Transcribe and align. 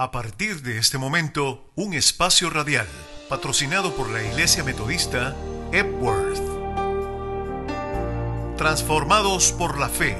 A 0.00 0.10
partir 0.12 0.62
de 0.62 0.78
este 0.78 0.96
momento, 0.96 1.70
un 1.74 1.92
espacio 1.92 2.48
radial 2.48 2.86
patrocinado 3.28 3.94
por 3.94 4.08
la 4.08 4.22
Iglesia 4.22 4.64
Metodista 4.64 5.36
Epworth. 5.72 6.40
Transformados 8.56 9.52
por 9.52 9.78
la 9.78 9.90
fe. 9.90 10.16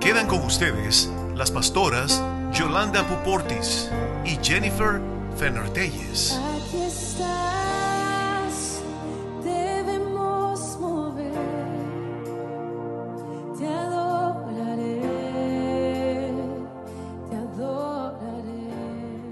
Quedan 0.00 0.28
con 0.28 0.44
ustedes 0.44 1.10
las 1.34 1.50
pastoras 1.50 2.22
Yolanda 2.52 3.04
Puportis 3.04 3.90
y 4.24 4.38
Jennifer 4.40 5.00
Fenner-Telles. 5.36 6.38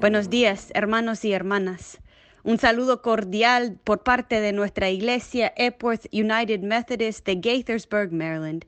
Buenos 0.01 0.31
días, 0.31 0.71
hermanos 0.73 1.27
y 1.27 1.33
hermanas. 1.35 1.99
Un 2.43 2.57
saludo 2.57 3.03
cordial 3.03 3.79
por 3.85 4.03
parte 4.03 4.41
de 4.41 4.55
nuestra 4.55 4.89
iglesia 4.89 5.53
Epworth 5.59 6.07
United 6.11 6.61
Methodist 6.61 7.27
de 7.27 7.35
Gaithersburg, 7.35 8.11
Maryland, 8.11 8.65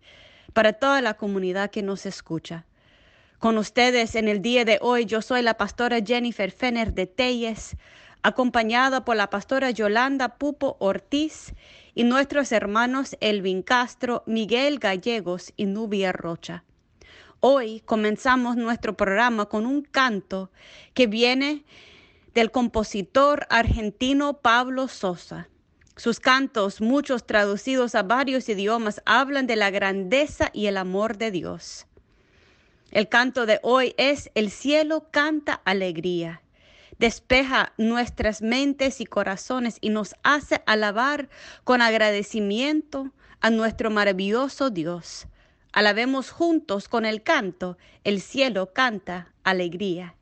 para 0.52 0.74
toda 0.74 1.00
la 1.00 1.14
comunidad 1.14 1.70
que 1.70 1.82
nos 1.82 2.04
escucha. 2.04 2.66
Con 3.38 3.56
ustedes 3.56 4.14
en 4.14 4.28
el 4.28 4.42
día 4.42 4.66
de 4.66 4.78
hoy, 4.82 5.06
yo 5.06 5.22
soy 5.22 5.40
la 5.40 5.54
pastora 5.54 6.00
Jennifer 6.04 6.50
Fenner 6.50 6.92
de 6.92 7.06
Telles, 7.06 7.78
acompañada 8.22 9.06
por 9.06 9.16
la 9.16 9.30
pastora 9.30 9.70
Yolanda 9.70 10.36
Pupo 10.36 10.76
Ortiz 10.80 11.54
y 11.94 12.04
nuestros 12.04 12.52
hermanos 12.52 13.16
Elvin 13.20 13.62
Castro, 13.62 14.22
Miguel 14.26 14.78
Gallegos 14.78 15.54
y 15.56 15.64
Nubia 15.64 16.12
Rocha. 16.12 16.64
Hoy 17.44 17.80
comenzamos 17.80 18.54
nuestro 18.54 18.96
programa 18.96 19.46
con 19.46 19.66
un 19.66 19.82
canto 19.82 20.52
que 20.94 21.08
viene 21.08 21.64
del 22.34 22.52
compositor 22.52 23.48
argentino 23.50 24.34
Pablo 24.34 24.86
Sosa. 24.86 25.48
Sus 25.96 26.20
cantos, 26.20 26.80
muchos 26.80 27.26
traducidos 27.26 27.96
a 27.96 28.04
varios 28.04 28.48
idiomas, 28.48 29.02
hablan 29.06 29.48
de 29.48 29.56
la 29.56 29.70
grandeza 29.70 30.50
y 30.52 30.66
el 30.66 30.76
amor 30.76 31.18
de 31.18 31.32
Dios. 31.32 31.88
El 32.92 33.08
canto 33.08 33.44
de 33.44 33.58
hoy 33.64 33.92
es 33.96 34.30
El 34.36 34.48
cielo 34.48 35.08
canta 35.10 35.54
alegría. 35.64 36.42
Despeja 37.00 37.72
nuestras 37.76 38.40
mentes 38.40 39.00
y 39.00 39.04
corazones 39.04 39.78
y 39.80 39.88
nos 39.88 40.14
hace 40.22 40.62
alabar 40.64 41.28
con 41.64 41.82
agradecimiento 41.82 43.10
a 43.40 43.50
nuestro 43.50 43.90
maravilloso 43.90 44.70
Dios. 44.70 45.26
Alabemos 45.72 46.30
juntos 46.30 46.86
con 46.86 47.06
el 47.06 47.22
canto 47.22 47.78
El 48.04 48.20
cielo 48.20 48.74
canta 48.74 49.32
alegría. 49.42 50.14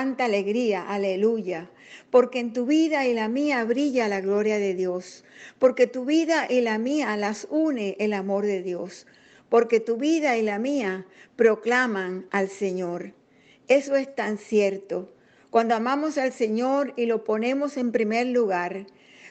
Alegría, 0.00 0.82
aleluya, 0.82 1.70
porque 2.10 2.40
en 2.40 2.52
tu 2.52 2.66
vida 2.66 3.06
y 3.06 3.14
la 3.14 3.28
mía 3.28 3.64
brilla 3.64 4.08
la 4.08 4.20
gloria 4.20 4.58
de 4.58 4.74
Dios, 4.74 5.24
porque 5.58 5.86
tu 5.86 6.04
vida 6.04 6.46
y 6.50 6.60
la 6.60 6.78
mía 6.78 7.16
las 7.16 7.46
une 7.50 7.96
el 7.98 8.12
amor 8.12 8.44
de 8.44 8.62
Dios, 8.62 9.06
porque 9.48 9.80
tu 9.80 9.96
vida 9.96 10.36
y 10.36 10.42
la 10.42 10.58
mía 10.58 11.06
proclaman 11.36 12.26
al 12.30 12.48
Señor. 12.48 13.14
Eso 13.68 13.96
es 13.96 14.14
tan 14.14 14.38
cierto. 14.38 15.12
Cuando 15.50 15.74
amamos 15.74 16.18
al 16.18 16.32
Señor 16.32 16.92
y 16.96 17.06
lo 17.06 17.24
ponemos 17.24 17.76
en 17.76 17.92
primer 17.92 18.26
lugar, 18.26 18.86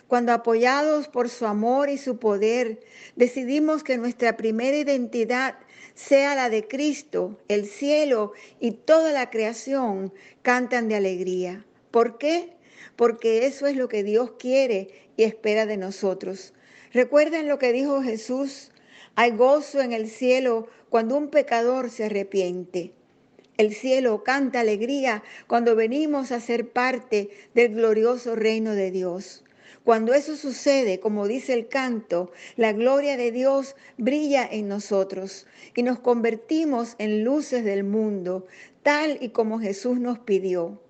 cuando 0.08 0.34
apoyados 0.34 1.08
por 1.08 1.30
su 1.30 1.46
amor 1.46 1.90
y 1.90 1.98
su 1.98 2.18
poder, 2.18 2.80
decidimos 3.16 3.84
que 3.84 3.98
nuestra 3.98 4.36
primera 4.38 4.78
identidad 4.78 5.56
sea 5.96 6.36
la 6.36 6.50
de 6.50 6.68
Cristo, 6.68 7.40
el 7.48 7.66
cielo 7.66 8.34
y 8.60 8.72
toda 8.72 9.12
la 9.14 9.30
creación 9.30 10.14
cantan 10.44 10.90
de 10.90 10.96
alegría. 10.96 11.66
¿Por 11.90 12.18
qué? 12.18 12.54
Porque 12.96 13.46
eso 13.46 13.66
es 13.66 13.76
lo 13.76 13.88
que 13.88 14.04
Dios 14.04 14.34
quiere 14.38 14.90
y 15.18 15.24
espera 15.24 15.66
de 15.66 15.78
nosotros. 15.78 16.54
Recuerden 16.94 17.48
lo 17.48 17.58
que 17.58 17.72
dijo 17.72 18.04
Jesús, 18.04 18.72
hay 19.16 19.32
gozo 19.32 19.82
en 19.82 19.94
el 19.94 20.10
cielo 20.10 20.68
cuando 20.90 21.16
un 21.16 21.30
pecador 21.30 21.90
se 21.90 22.06
arrepiente. 22.06 22.92
El 23.58 23.74
cielo 23.74 24.24
canta 24.24 24.60
alegría 24.60 25.24
cuando 25.48 25.78
venimos 25.78 26.34
a 26.34 26.42
ser 26.42 26.72
parte 26.72 27.30
del 27.54 27.76
glorioso 27.76 28.36
reino 28.36 28.76
de 28.76 28.92
Dios. 28.92 29.45
Cuando 29.86 30.16
eso 30.16 30.36
sucede, 30.36 31.00
como 31.00 31.28
dice 31.28 31.54
el 31.54 31.68
canto, 31.68 32.32
la 32.56 32.74
gloria 32.74 33.18
de 33.18 33.32
Dios 33.32 33.76
brilla 33.98 34.44
en 34.44 34.68
nosotros 34.68 35.46
y 35.76 35.84
nos 35.84 36.00
convertimos 36.00 36.96
en 36.98 37.24
luces 37.24 37.64
del 37.64 37.84
mundo, 37.84 38.48
tal 38.82 39.20
y 39.22 39.30
como 39.30 39.60
Jesús 39.60 40.00
nos 40.00 40.18
pidió. 40.18 40.82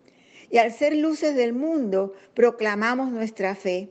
Y 0.49 0.59
al 0.59 0.71
ser 0.71 0.95
luces 0.95 1.35
del 1.35 1.51
mundo, 1.51 2.13
proclamamos 2.33 3.11
nuestra 3.11 3.53
fe. 3.53 3.89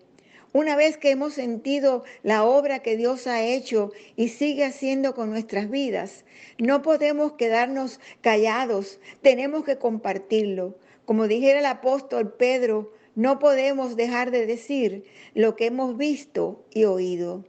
Una 0.55 0.75
vez 0.75 0.97
que 0.97 1.11
hemos 1.11 1.35
sentido 1.35 2.05
la 2.23 2.43
obra 2.45 2.79
que 2.79 2.97
Dios 2.97 3.27
ha 3.27 3.43
hecho 3.43 3.93
y 4.17 4.29
sigue 4.29 4.65
haciendo 4.65 5.15
con 5.15 5.29
nuestras 5.29 5.69
vidas, 5.69 6.25
no 6.56 6.81
podemos 6.81 7.33
quedarnos 7.33 8.01
callados, 8.23 9.01
tenemos 9.21 9.65
que 9.65 9.77
compartirlo. 9.77 10.79
Como 11.05 11.29
dijera 11.29 11.59
el 11.59 11.67
apóstol 11.67 12.33
Pedro, 12.33 12.95
no 13.15 13.39
podemos 13.39 13.97
dejar 13.97 14.31
de 14.31 14.47
decir 14.47 15.05
lo 15.35 15.57
que 15.57 15.67
hemos 15.67 15.97
visto 15.97 16.65
y 16.73 16.85
oído. 16.85 17.45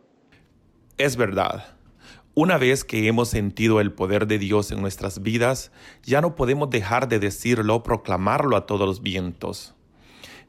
Es 0.98 1.16
verdad. 1.16 1.76
Una 2.34 2.58
vez 2.58 2.84
que 2.84 3.08
hemos 3.08 3.30
sentido 3.30 3.80
el 3.80 3.94
poder 3.94 4.28
de 4.28 4.38
Dios 4.38 4.72
en 4.72 4.82
nuestras 4.82 5.22
vidas, 5.22 5.72
ya 6.04 6.20
no 6.20 6.36
podemos 6.36 6.70
dejar 6.70 7.08
de 7.08 7.20
decirlo, 7.20 7.82
proclamarlo 7.82 8.58
a 8.58 8.66
todos 8.66 8.86
los 8.86 9.02
vientos, 9.02 9.74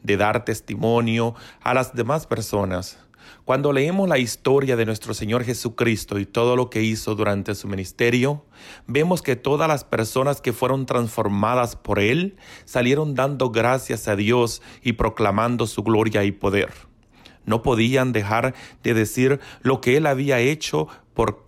de 0.03 0.17
dar 0.17 0.45
testimonio 0.45 1.35
a 1.61 1.75
las 1.75 1.95
demás 1.95 2.27
personas. 2.27 2.99
Cuando 3.45 3.73
leemos 3.73 4.09
la 4.09 4.19
historia 4.19 4.77
de 4.77 4.87
nuestro 4.87 5.15
Señor 5.15 5.45
Jesucristo 5.45 6.19
y 6.19 6.27
todo 6.27 6.57
lo 6.57 6.71
que 6.71 6.83
hizo 6.83 7.15
durante 7.15 7.55
su 7.55 7.69
ministerio, 7.69 8.45
vemos 8.87 9.23
que 9.23 9.37
todas 9.37 9.69
las 9.69 9.85
personas 9.85 10.41
que 10.41 10.53
fueron 10.53 10.87
transformadas 10.87 11.77
por 11.77 11.99
Él 11.99 12.37
salieron 12.65 13.15
dando 13.15 13.51
gracias 13.51 14.09
a 14.09 14.17
Dios 14.17 14.63
y 14.83 14.95
proclamando 14.95 15.67
su 15.67 15.83
gloria 15.83 16.25
y 16.25 16.33
poder. 16.33 16.73
No 17.45 17.63
podían 17.63 18.13
dejar 18.13 18.55
de 18.83 18.95
decir 18.95 19.41
lo 19.63 19.81
que 19.81 19.97
Él 19.97 20.07
había 20.07 20.41
hecho 20.41 20.89
por 21.15 21.45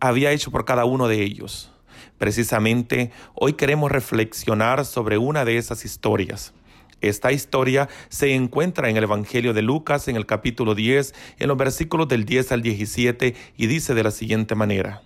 había 0.00 0.30
hecho 0.30 0.50
por 0.50 0.64
cada 0.64 0.84
uno 0.84 1.08
de 1.08 1.22
ellos. 1.22 1.72
Precisamente 2.18 3.10
hoy 3.34 3.54
queremos 3.54 3.90
reflexionar 3.90 4.84
sobre 4.84 5.18
una 5.18 5.44
de 5.44 5.56
esas 5.56 5.84
historias. 5.84 6.52
Esta 7.00 7.32
historia 7.32 7.88
se 8.08 8.34
encuentra 8.34 8.90
en 8.90 8.96
el 8.96 9.04
Evangelio 9.04 9.54
de 9.54 9.62
Lucas 9.62 10.08
en 10.08 10.16
el 10.16 10.26
capítulo 10.26 10.74
10, 10.74 11.14
en 11.38 11.48
los 11.48 11.56
versículos 11.56 12.08
del 12.08 12.24
10 12.24 12.52
al 12.52 12.62
17, 12.62 13.34
y 13.56 13.66
dice 13.66 13.94
de 13.94 14.02
la 14.02 14.10
siguiente 14.10 14.54
manera. 14.54 15.02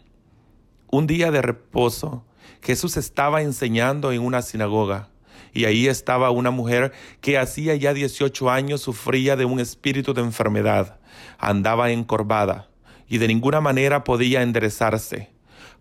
Un 0.91 1.07
día 1.07 1.31
de 1.31 1.43
reposo, 1.43 2.25
Jesús 2.63 2.97
estaba 2.97 3.43
enseñando 3.43 4.13
en 4.13 4.23
una 4.23 4.43
sinagoga, 4.43 5.11
y 5.53 5.67
ahí 5.67 5.87
estaba 5.87 6.31
una 6.31 6.51
mujer 6.51 6.93
que 7.21 7.39
hacía 7.39 7.75
ya 7.75 7.93
18 7.93 8.51
años 8.51 8.81
sufría 8.81 9.37
de 9.37 9.45
un 9.45 9.61
espíritu 9.61 10.15
de 10.15 10.23
enfermedad, 10.23 10.99
andaba 11.39 11.91
encorvada 11.91 12.69
y 13.13 13.19
de 13.19 13.29
ninguna 13.29 13.61
manera 13.61 14.05
podía 14.05 14.43
enderezarse. 14.43 15.31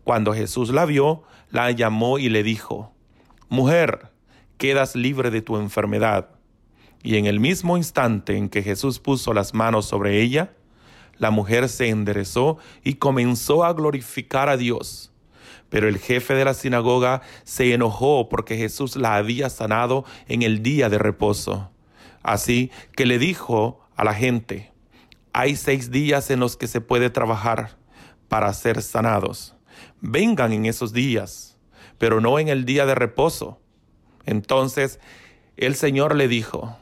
Cuando 0.03 0.33
Jesús 0.33 0.69
la 0.71 0.85
vio, 0.85 1.23
la 1.49 1.71
llamó 1.71 2.19
y 2.19 2.27
le 2.27 2.43
dijo, 2.43 2.93
Mujer, 3.47 4.10
quedas 4.61 4.95
libre 4.95 5.31
de 5.31 5.41
tu 5.41 5.57
enfermedad. 5.57 6.29
Y 7.01 7.17
en 7.17 7.25
el 7.25 7.39
mismo 7.39 7.77
instante 7.77 8.37
en 8.37 8.47
que 8.47 8.61
Jesús 8.61 8.99
puso 8.99 9.33
las 9.33 9.55
manos 9.55 9.87
sobre 9.87 10.21
ella, 10.21 10.53
la 11.17 11.31
mujer 11.31 11.67
se 11.67 11.89
enderezó 11.89 12.59
y 12.83 12.93
comenzó 12.93 13.65
a 13.65 13.73
glorificar 13.73 14.49
a 14.49 14.57
Dios. 14.57 15.11
Pero 15.71 15.87
el 15.87 15.97
jefe 15.97 16.35
de 16.35 16.45
la 16.45 16.53
sinagoga 16.53 17.23
se 17.43 17.73
enojó 17.73 18.29
porque 18.29 18.55
Jesús 18.55 18.97
la 18.97 19.15
había 19.15 19.49
sanado 19.49 20.05
en 20.27 20.43
el 20.43 20.61
día 20.61 20.89
de 20.89 20.99
reposo. 20.99 21.71
Así 22.21 22.69
que 22.95 23.07
le 23.07 23.17
dijo 23.17 23.79
a 23.95 24.03
la 24.03 24.13
gente, 24.13 24.71
hay 25.33 25.55
seis 25.55 25.89
días 25.89 26.29
en 26.29 26.39
los 26.39 26.55
que 26.55 26.67
se 26.67 26.81
puede 26.81 27.09
trabajar 27.09 27.77
para 28.27 28.53
ser 28.53 28.83
sanados. 28.83 29.55
Vengan 30.01 30.53
en 30.53 30.67
esos 30.67 30.93
días, 30.93 31.57
pero 31.97 32.21
no 32.21 32.37
en 32.37 32.47
el 32.47 32.63
día 32.63 32.85
de 32.85 32.93
reposo. 32.93 33.60
Entonces 34.25 34.99
el 35.57 35.75
Señor 35.75 36.15
le 36.15 36.27
dijo, 36.27 36.77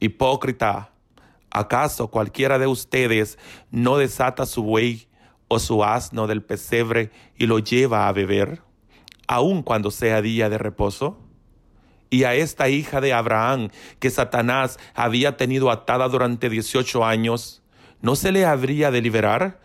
Hipócrita, 0.00 0.92
¿acaso 1.50 2.08
cualquiera 2.08 2.58
de 2.58 2.66
ustedes 2.66 3.38
no 3.70 3.98
desata 3.98 4.46
su 4.46 4.62
buey 4.62 5.08
o 5.48 5.58
su 5.58 5.84
asno 5.84 6.26
del 6.26 6.42
pesebre 6.42 7.10
y 7.36 7.46
lo 7.46 7.58
lleva 7.58 8.08
a 8.08 8.12
beber, 8.12 8.62
aun 9.26 9.62
cuando 9.62 9.90
sea 9.90 10.22
día 10.22 10.48
de 10.48 10.58
reposo? 10.58 11.18
y 12.10 12.24
a 12.24 12.34
esta 12.34 12.68
hija 12.68 13.00
de 13.00 13.12
Abraham 13.12 13.70
que 14.00 14.10
Satanás 14.10 14.78
había 14.94 15.36
tenido 15.36 15.70
atada 15.70 16.08
durante 16.08 16.50
dieciocho 16.50 17.04
años, 17.04 17.62
¿no 18.02 18.16
se 18.16 18.32
le 18.32 18.44
habría 18.44 18.90
de 18.90 19.00
liberar, 19.00 19.60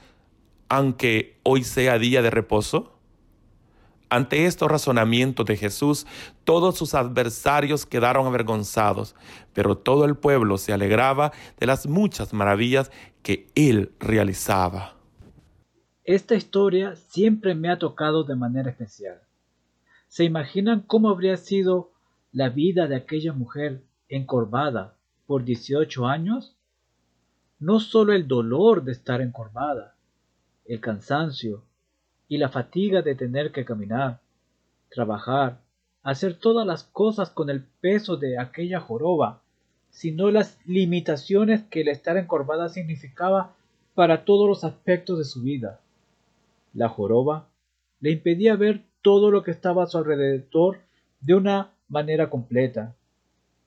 aunque 0.70 1.40
hoy 1.44 1.64
sea 1.64 1.98
día 1.98 2.22
de 2.22 2.30
reposo? 2.30 2.95
Ante 4.10 4.46
estos 4.46 4.70
razonamientos 4.70 5.46
de 5.46 5.58
Jesús, 5.58 6.06
todos 6.44 6.78
sus 6.78 6.94
adversarios 6.94 7.86
quedaron 7.86 8.28
avergonzados, 8.28 9.16
pero 9.54 9.78
todo 9.78 10.06
el 10.06 10.16
pueblo 10.16 10.58
se 10.58 10.74
alegraba 10.74 11.32
de 11.60 11.66
las 11.66 11.88
muchas 11.88 12.34
maravillas 12.34 12.92
que 13.24 13.48
él 13.56 13.92
realizaba. 14.00 14.96
Esta 16.04 16.36
historia 16.36 16.96
siempre 16.96 17.56
me 17.56 17.70
ha 17.70 17.80
tocado 17.80 18.24
de 18.24 18.36
manera 18.36 18.70
especial. 18.70 19.22
¿Se 20.08 20.24
imaginan 20.24 20.82
cómo 20.82 21.10
habría 21.10 21.36
sido 21.38 21.92
la 22.32 22.50
vida 22.50 22.88
de 22.88 22.96
aquella 22.96 23.34
mujer 23.34 23.84
encorvada 24.08 24.96
por 25.26 25.44
18 25.44 26.06
años? 26.06 26.56
no 27.60 27.80
solo 27.80 28.14
el 28.14 28.28
dolor 28.28 28.84
de 28.84 28.92
estar 28.92 29.22
encorvada, 29.22 29.96
el 30.66 30.82
cansancio 30.82 31.65
y 32.28 32.38
la 32.38 32.50
fatiga 32.50 33.02
de 33.02 33.16
tener 33.16 33.52
que 33.52 33.66
caminar, 33.66 34.20
trabajar, 34.90 35.62
hacer 36.04 36.36
todas 36.36 36.66
las 36.66 36.84
cosas 36.84 37.30
con 37.30 37.50
el 37.50 37.64
peso 37.64 38.18
de 38.18 38.40
aquella 38.40 38.80
joroba, 38.80 39.42
sino 39.90 40.30
las 40.30 40.60
limitaciones 40.66 41.64
que 41.64 41.82
el 41.82 41.88
estar 41.88 42.18
encorvada 42.18 42.70
significaba 42.70 43.56
para 43.94 44.26
todos 44.26 44.48
los 44.48 44.64
aspectos 44.64 45.18
de 45.18 45.24
su 45.24 45.42
vida. 45.42 45.80
La 46.74 46.90
joroba 46.90 47.48
le 48.02 48.12
impedía 48.12 48.56
ver 48.56 48.82
todo 49.02 49.32
lo 49.32 49.44
que 49.44 49.52
estaba 49.52 49.84
a 49.84 49.88
su 49.88 49.98
alrededor 49.98 50.80
de 51.22 51.34
una 51.34 51.72
manera 51.88 52.30
completa. 52.30 52.96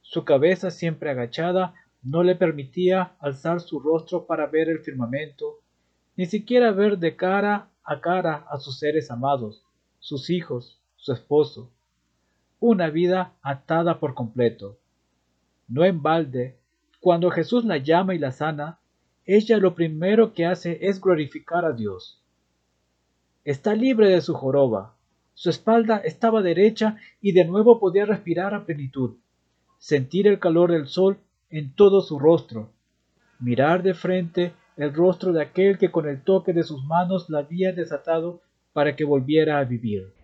Su 0.02 0.24
cabeza 0.24 0.70
siempre 0.70 1.10
agachada 1.10 1.74
no 2.02 2.22
le 2.22 2.36
permitía 2.36 3.12
alzar 3.20 3.60
su 3.60 3.80
rostro 3.80 4.26
para 4.26 4.46
ver 4.46 4.68
el 4.68 4.80
firmamento, 4.80 5.60
ni 6.16 6.26
siquiera 6.26 6.72
ver 6.72 6.98
de 6.98 7.16
cara 7.16 7.68
a 7.88 8.02
cara 8.02 8.44
a 8.50 8.58
sus 8.58 8.78
seres 8.78 9.10
amados, 9.10 9.64
sus 9.98 10.28
hijos, 10.28 10.78
su 10.96 11.12
esposo. 11.12 11.72
Una 12.60 12.90
vida 12.90 13.32
atada 13.40 13.98
por 13.98 14.12
completo. 14.12 14.78
No 15.68 15.84
en 15.84 16.02
balde, 16.02 16.58
cuando 17.00 17.30
Jesús 17.30 17.64
la 17.64 17.78
llama 17.78 18.14
y 18.14 18.18
la 18.18 18.30
sana, 18.30 18.78
ella 19.24 19.56
lo 19.56 19.74
primero 19.74 20.34
que 20.34 20.44
hace 20.44 20.78
es 20.82 21.00
glorificar 21.00 21.64
a 21.64 21.72
Dios. 21.72 22.22
Está 23.44 23.74
libre 23.74 24.10
de 24.10 24.20
su 24.20 24.34
joroba, 24.34 24.94
su 25.32 25.48
espalda 25.48 25.96
estaba 25.98 26.42
derecha 26.42 26.96
y 27.22 27.32
de 27.32 27.46
nuevo 27.46 27.80
podía 27.80 28.04
respirar 28.04 28.52
a 28.52 28.66
plenitud, 28.66 29.16
sentir 29.78 30.26
el 30.26 30.38
calor 30.38 30.72
del 30.72 30.88
sol 30.88 31.20
en 31.48 31.72
todo 31.72 32.02
su 32.02 32.18
rostro, 32.18 32.70
mirar 33.38 33.82
de 33.82 33.94
frente 33.94 34.52
el 34.78 34.94
rostro 34.94 35.32
de 35.32 35.42
aquel 35.42 35.76
que 35.76 35.90
con 35.90 36.08
el 36.08 36.22
toque 36.22 36.52
de 36.52 36.62
sus 36.62 36.84
manos 36.84 37.28
la 37.28 37.40
había 37.40 37.72
desatado 37.72 38.40
para 38.72 38.94
que 38.94 39.04
volviera 39.04 39.58
a 39.58 39.64
vivir. 39.64 40.14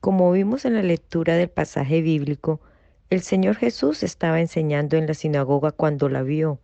Como 0.00 0.32
vimos 0.32 0.64
en 0.64 0.74
la 0.74 0.82
lectura 0.82 1.36
del 1.36 1.48
pasaje 1.48 2.02
bíblico, 2.02 2.60
el 3.08 3.22
Señor 3.22 3.54
Jesús 3.54 4.02
estaba 4.02 4.40
enseñando 4.40 4.96
en 4.96 5.06
la 5.06 5.14
sinagoga 5.14 5.70
cuando 5.70 6.08
la 6.08 6.24
vio. 6.24 6.58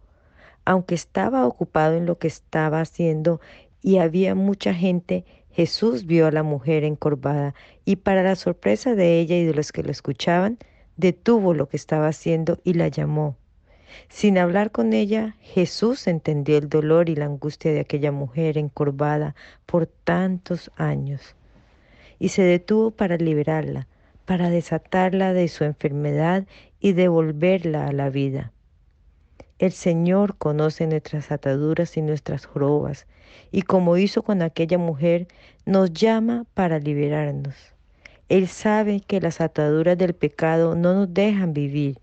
Aunque 0.64 0.96
estaba 0.96 1.46
ocupado 1.46 1.94
en 1.94 2.04
lo 2.04 2.18
que 2.18 2.26
estaba 2.26 2.80
haciendo 2.80 3.40
y 3.80 3.98
había 3.98 4.34
mucha 4.34 4.74
gente, 4.74 5.24
Jesús 5.50 6.06
vio 6.06 6.26
a 6.26 6.32
la 6.32 6.42
mujer 6.42 6.82
encorvada 6.82 7.54
y 7.84 7.96
para 7.96 8.24
la 8.24 8.34
sorpresa 8.34 8.96
de 8.96 9.20
ella 9.20 9.36
y 9.36 9.44
de 9.44 9.54
los 9.54 9.70
que 9.70 9.84
lo 9.84 9.92
escuchaban, 9.92 10.58
detuvo 10.96 11.54
lo 11.54 11.68
que 11.68 11.76
estaba 11.76 12.08
haciendo 12.08 12.58
y 12.64 12.74
la 12.74 12.88
llamó. 12.88 13.36
Sin 14.08 14.38
hablar 14.38 14.70
con 14.70 14.92
ella, 14.92 15.36
Jesús 15.40 16.06
entendió 16.06 16.58
el 16.58 16.68
dolor 16.68 17.08
y 17.08 17.16
la 17.16 17.26
angustia 17.26 17.72
de 17.72 17.80
aquella 17.80 18.12
mujer 18.12 18.58
encorvada 18.58 19.34
por 19.66 19.86
tantos 19.86 20.70
años 20.76 21.34
y 22.20 22.28
se 22.28 22.42
detuvo 22.42 22.92
para 22.92 23.16
liberarla, 23.16 23.88
para 24.26 24.50
desatarla 24.50 25.32
de 25.32 25.48
su 25.48 25.64
enfermedad 25.64 26.44
y 26.78 26.92
devolverla 26.92 27.88
a 27.88 27.92
la 27.92 28.10
vida. 28.10 28.52
El 29.58 29.72
Señor 29.72 30.36
conoce 30.36 30.86
nuestras 30.86 31.32
ataduras 31.32 31.96
y 31.96 32.02
nuestras 32.02 32.46
jorobas, 32.46 33.06
y 33.50 33.62
como 33.62 33.96
hizo 33.96 34.22
con 34.22 34.42
aquella 34.42 34.78
mujer, 34.78 35.26
nos 35.66 35.92
llama 35.92 36.44
para 36.54 36.78
liberarnos. 36.78 37.54
Él 38.28 38.46
sabe 38.48 39.00
que 39.00 39.20
las 39.20 39.40
ataduras 39.40 39.98
del 39.98 40.14
pecado 40.14 40.76
no 40.76 40.94
nos 40.94 41.12
dejan 41.12 41.52
vivir 41.52 41.98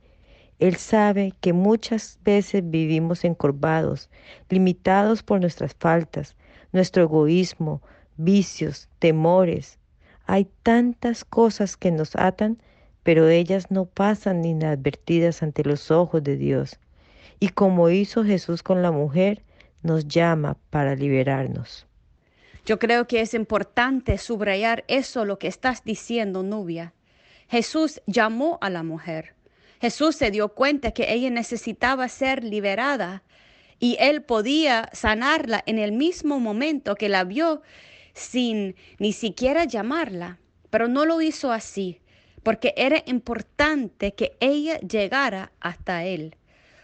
él 0.59 0.75
sabe 0.75 1.33
que 1.39 1.53
muchas 1.53 2.19
veces 2.23 2.67
vivimos 2.67 3.23
encorvados, 3.23 4.09
limitados 4.49 5.21
por 5.21 5.39
nuestras 5.39 5.75
faltas, 5.75 6.35
nuestro 6.71 7.03
egoísmo, 7.03 7.81
vicios, 8.17 8.89
temores. 8.97 9.77
Hay 10.25 10.47
tantas 10.63 11.23
cosas 11.23 11.77
que 11.77 11.91
nos 11.91 12.15
atan, 12.15 12.61
pero 13.03 13.29
ellas 13.29 13.69
no 13.69 13.85
pasan 13.85 14.43
inadvertidas 14.43 15.43
ante 15.43 15.63
los 15.63 15.91
ojos 15.91 16.23
de 16.23 16.35
Dios. 16.37 16.79
Y 17.39 17.49
como 17.49 17.89
hizo 17.89 18.23
Jesús 18.23 18.63
con 18.63 18.81
la 18.81 18.91
mujer, 18.91 19.43
nos 19.83 20.07
llama 20.07 20.57
para 20.71 20.95
liberarnos. 20.95 21.85
Yo 22.65 22.79
creo 22.79 23.07
que 23.07 23.21
es 23.21 23.33
importante 23.35 24.17
subrayar 24.17 24.83
eso 24.87 25.23
lo 25.23 25.37
que 25.37 25.47
estás 25.47 25.83
diciendo, 25.83 26.41
Nubia. 26.41 26.93
Jesús 27.47 28.01
llamó 28.07 28.57
a 28.59 28.69
la 28.69 28.83
mujer. 28.83 29.36
Jesús 29.79 30.15
se 30.15 30.31
dio 30.31 30.49
cuenta 30.49 30.91
que 30.91 31.13
ella 31.13 31.29
necesitaba 31.29 32.07
ser 32.09 32.43
liberada 32.43 33.23
y 33.79 33.97
él 33.99 34.23
podía 34.23 34.89
sanarla 34.93 35.63
en 35.65 35.77
el 35.77 35.91
mismo 35.91 36.39
momento 36.39 36.95
que 36.95 37.09
la 37.09 37.23
vio 37.23 37.61
sin 38.13 38.75
ni 38.97 39.13
siquiera 39.13 39.65
llamarla, 39.65 40.39
pero 40.69 40.87
no 40.87 41.05
lo 41.05 41.21
hizo 41.21 41.51
así, 41.51 42.01
porque 42.41 42.73
era 42.75 43.03
importante 43.05 44.13
que 44.13 44.35
ella 44.39 44.79
llegara 44.79 45.51
hasta 45.59 46.05
él. 46.05 46.35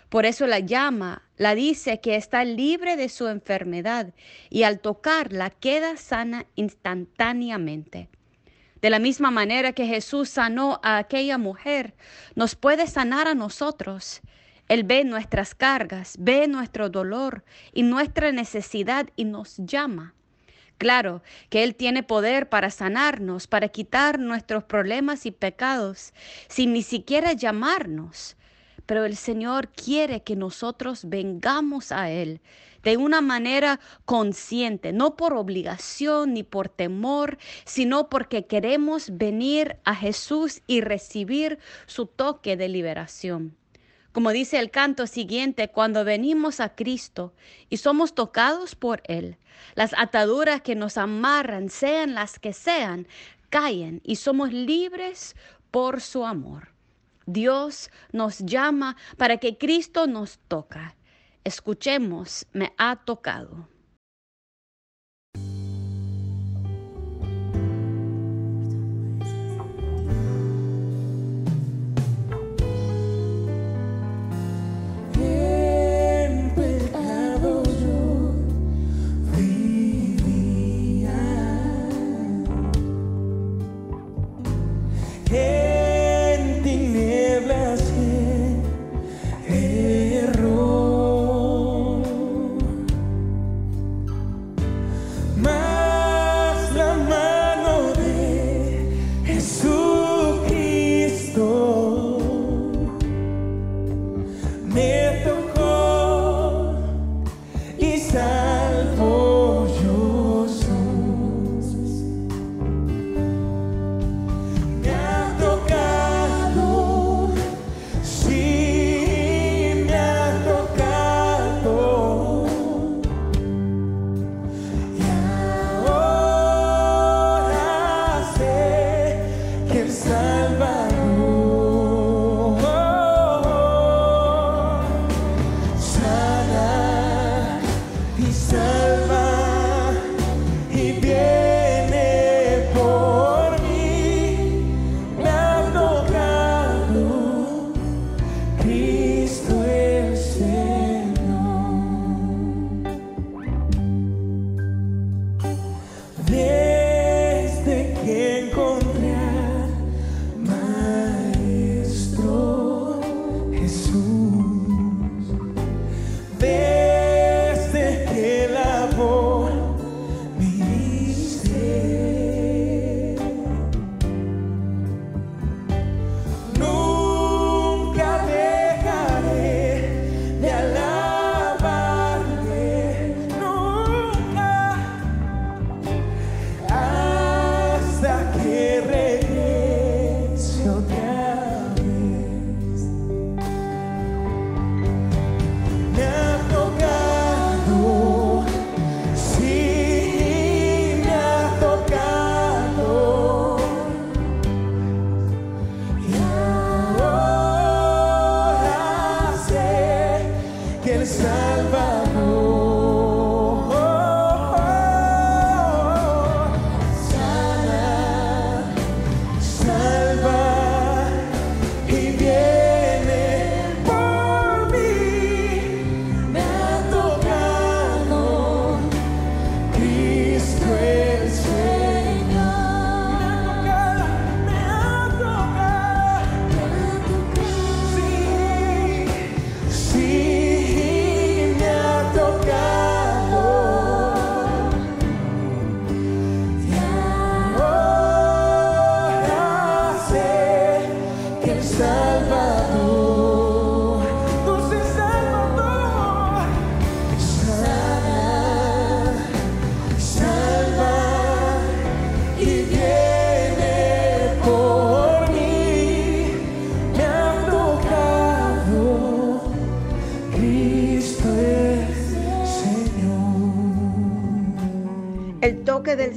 Por 0.10 0.28
eso 0.28 0.46
la 0.46 0.60
llama, 0.60 1.24
la 1.38 1.56
dice 1.56 2.00
que 2.00 2.16
está 2.16 2.46
libre 2.46 2.96
de 2.96 3.10
su 3.10 3.28
enfermedad 3.28 4.14
y 4.52 4.62
al 4.62 4.80
tocarla 4.80 5.50
queda 5.50 5.98
sana 5.98 6.46
instantáneamente. 6.54 8.10
De 8.84 8.90
la 8.90 9.00
misma 9.00 9.32
manera 9.32 9.72
que 9.72 9.88
Jesús 9.88 10.28
sanó 10.28 10.82
a 10.84 10.98
aquella 10.98 11.38
mujer, 11.38 11.94
nos 12.36 12.56
puede 12.56 12.86
sanar 12.86 13.30
a 13.30 13.34
nosotros. 13.34 14.20
Él 14.68 14.84
ve 14.84 15.06
nuestras 15.06 15.56
cargas, 15.56 16.18
ve 16.20 16.50
nuestro 16.50 16.90
dolor 16.90 17.46
y 17.72 17.84
nuestra 17.84 18.34
necesidad 18.34 19.08
y 19.16 19.24
nos 19.24 19.56
llama. 19.56 20.14
Claro 20.78 21.24
que 21.50 21.64
Él 21.64 21.76
tiene 21.76 22.04
poder 22.04 22.50
para 22.50 22.70
sanarnos, 22.72 23.48
para 23.48 23.70
quitar 23.70 24.20
nuestros 24.20 24.66
problemas 24.66 25.26
y 25.26 25.32
pecados, 25.32 26.14
sin 26.50 26.74
ni 26.74 26.84
siquiera 26.84 27.32
llamarnos. 27.32 28.36
Pero 28.86 29.06
el 29.06 29.16
Señor 29.16 29.70
quiere 29.70 30.24
que 30.24 30.36
nosotros 30.36 31.08
vengamos 31.08 31.94
a 31.94 32.10
Él 32.10 32.42
de 32.84 32.98
una 32.98 33.22
manera 33.22 33.80
consciente, 34.06 34.94
no 34.94 35.16
por 35.16 35.34
obligación 35.34 36.34
ni 36.34 36.44
por 36.44 36.70
temor, 36.70 37.38
sino 37.66 38.10
porque 38.10 38.46
queremos 38.46 39.18
venir 39.18 39.78
a 39.86 39.96
Jesús 39.96 40.62
y 40.68 40.82
recibir 40.82 41.60
su 41.86 42.06
toque 42.06 42.58
de 42.58 42.70
liberación. 42.70 43.56
Como 44.12 44.32
dice 44.32 44.60
el 44.60 44.70
canto 44.70 45.08
siguiente, 45.08 45.70
cuando 45.70 46.04
venimos 46.06 46.60
a 46.60 46.76
Cristo 46.76 47.34
y 47.70 47.78
somos 47.78 48.14
tocados 48.14 48.76
por 48.76 49.02
Él, 49.06 49.38
las 49.74 49.94
ataduras 49.98 50.62
que 50.62 50.76
nos 50.76 50.98
amarran, 50.98 51.70
sean 51.70 52.14
las 52.14 52.38
que 52.38 52.54
sean, 52.54 53.08
caen 53.50 54.02
y 54.04 54.18
somos 54.18 54.54
libres 54.54 55.36
por 55.72 56.00
su 56.00 56.26
amor. 56.26 56.74
Dios 57.26 57.90
nos 58.12 58.40
llama 58.40 58.98
para 59.18 59.38
que 59.38 59.58
Cristo 59.58 60.06
nos 60.06 60.38
toca. 60.48 60.96
Escuchemos, 61.46 62.46
me 62.54 62.74
ha 62.78 62.96
tocado. 63.04 63.68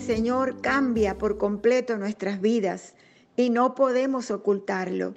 Señor 0.07 0.61
cambia 0.61 1.19
por 1.19 1.37
completo 1.37 1.97
nuestras 1.97 2.41
vidas 2.41 2.95
y 3.37 3.51
no 3.51 3.75
podemos 3.75 4.31
ocultarlo. 4.31 5.15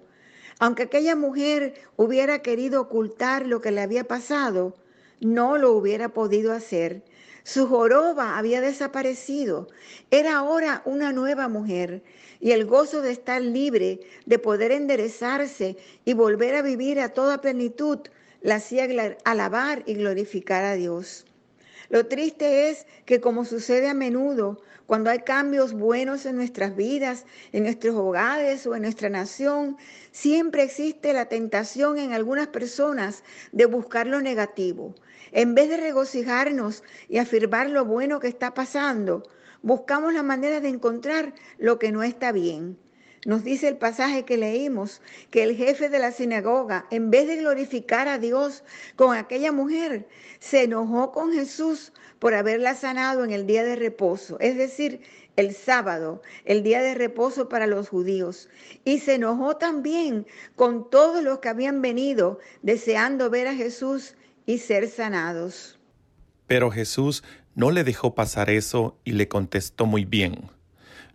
Aunque 0.58 0.84
aquella 0.84 1.16
mujer 1.16 1.76
hubiera 1.96 2.42
querido 2.42 2.82
ocultar 2.82 3.46
lo 3.46 3.62
que 3.62 3.70
le 3.70 3.82
había 3.82 4.06
pasado, 4.06 4.74
no 5.20 5.60
lo 5.60 5.74
hubiera 5.74 6.10
podido 6.10 6.54
hacer. 6.54 7.04
Su 7.44 7.68
joroba 7.68 8.40
había 8.40 8.62
desaparecido. 8.62 9.68
Era 10.10 10.38
ahora 10.38 10.82
una 10.86 11.14
nueva 11.14 11.48
mujer 11.50 12.02
y 12.40 12.50
el 12.54 12.66
gozo 12.66 13.04
de 13.04 13.12
estar 13.12 13.44
libre, 13.44 14.00
de 14.26 14.40
poder 14.40 14.72
enderezarse 14.72 15.78
y 16.04 16.14
volver 16.16 16.56
a 16.56 16.64
vivir 16.64 17.00
a 17.00 17.10
toda 17.10 17.42
plenitud, 17.42 18.00
la 18.42 18.56
hacía 18.56 18.88
alabar 19.24 19.84
y 19.86 19.94
glorificar 19.94 20.64
a 20.64 20.74
Dios. 20.74 21.28
Lo 21.90 22.06
triste 22.08 22.70
es 22.70 22.86
que 23.06 23.20
como 23.20 23.46
sucede 23.46 23.88
a 23.88 23.96
menudo, 23.96 24.62
cuando 24.90 25.12
hay 25.12 25.20
cambios 25.20 25.74
buenos 25.74 26.26
en 26.26 26.36
nuestras 26.36 26.76
vidas, 26.76 27.28
en 27.52 27.62
nuestros 27.62 27.94
hogares 27.94 28.66
o 28.66 28.74
en 28.74 28.82
nuestra 28.82 29.08
nación, 29.08 29.78
siempre 30.12 30.64
existe 30.64 31.14
la 31.14 31.26
tentación 31.26 32.00
en 32.00 32.12
algunas 32.12 32.48
personas 32.48 33.24
de 33.52 33.68
buscar 33.68 34.08
lo 34.08 34.20
negativo. 34.20 34.96
En 35.32 35.54
vez 35.54 35.70
de 35.70 35.78
regocijarnos 35.78 36.82
y 37.08 37.20
afirmar 37.20 37.70
lo 37.70 37.86
bueno 37.86 38.20
que 38.20 38.30
está 38.30 38.56
pasando, 38.56 39.22
buscamos 39.62 40.12
la 40.12 40.24
manera 40.24 40.60
de 40.60 40.70
encontrar 40.70 41.36
lo 41.60 41.78
que 41.78 41.92
no 41.92 42.02
está 42.02 42.32
bien. 42.32 42.80
Nos 43.28 43.44
dice 43.44 43.68
el 43.68 43.78
pasaje 43.78 44.26
que 44.26 44.38
leímos 44.38 45.02
que 45.30 45.44
el 45.44 45.56
jefe 45.56 45.90
de 45.90 46.00
la 46.00 46.12
sinagoga, 46.12 46.88
en 46.90 47.12
vez 47.12 47.28
de 47.28 47.36
glorificar 47.36 48.08
a 48.08 48.18
Dios 48.18 48.64
con 48.96 49.16
aquella 49.16 49.52
mujer, 49.52 50.08
se 50.40 50.64
enojó 50.64 51.12
con 51.12 51.32
Jesús 51.32 51.94
por 52.20 52.34
haberla 52.34 52.76
sanado 52.76 53.24
en 53.24 53.32
el 53.32 53.48
día 53.48 53.64
de 53.64 53.76
reposo, 53.76 54.38
es 54.40 54.58
decir, 54.58 55.02
el 55.38 55.56
sábado, 55.56 56.22
el 56.44 56.64
día 56.64 56.82
de 56.82 56.96
reposo 56.96 57.48
para 57.48 57.66
los 57.66 57.88
judíos. 57.88 58.50
Y 58.84 59.00
se 59.00 59.16
enojó 59.16 59.56
también 59.56 60.28
con 60.56 60.90
todos 60.90 61.24
los 61.24 61.40
que 61.40 61.48
habían 61.48 61.82
venido 61.82 62.40
deseando 62.62 63.30
ver 63.30 63.48
a 63.48 63.56
Jesús 63.56 64.16
y 64.46 64.58
ser 64.58 64.90
sanados. 64.90 65.80
Pero 66.46 66.72
Jesús 66.72 67.24
no 67.56 67.72
le 67.72 67.84
dejó 67.84 68.16
pasar 68.16 68.50
eso 68.50 68.98
y 69.06 69.14
le 69.14 69.28
contestó 69.28 69.86
muy 69.86 70.04
bien. 70.04 70.50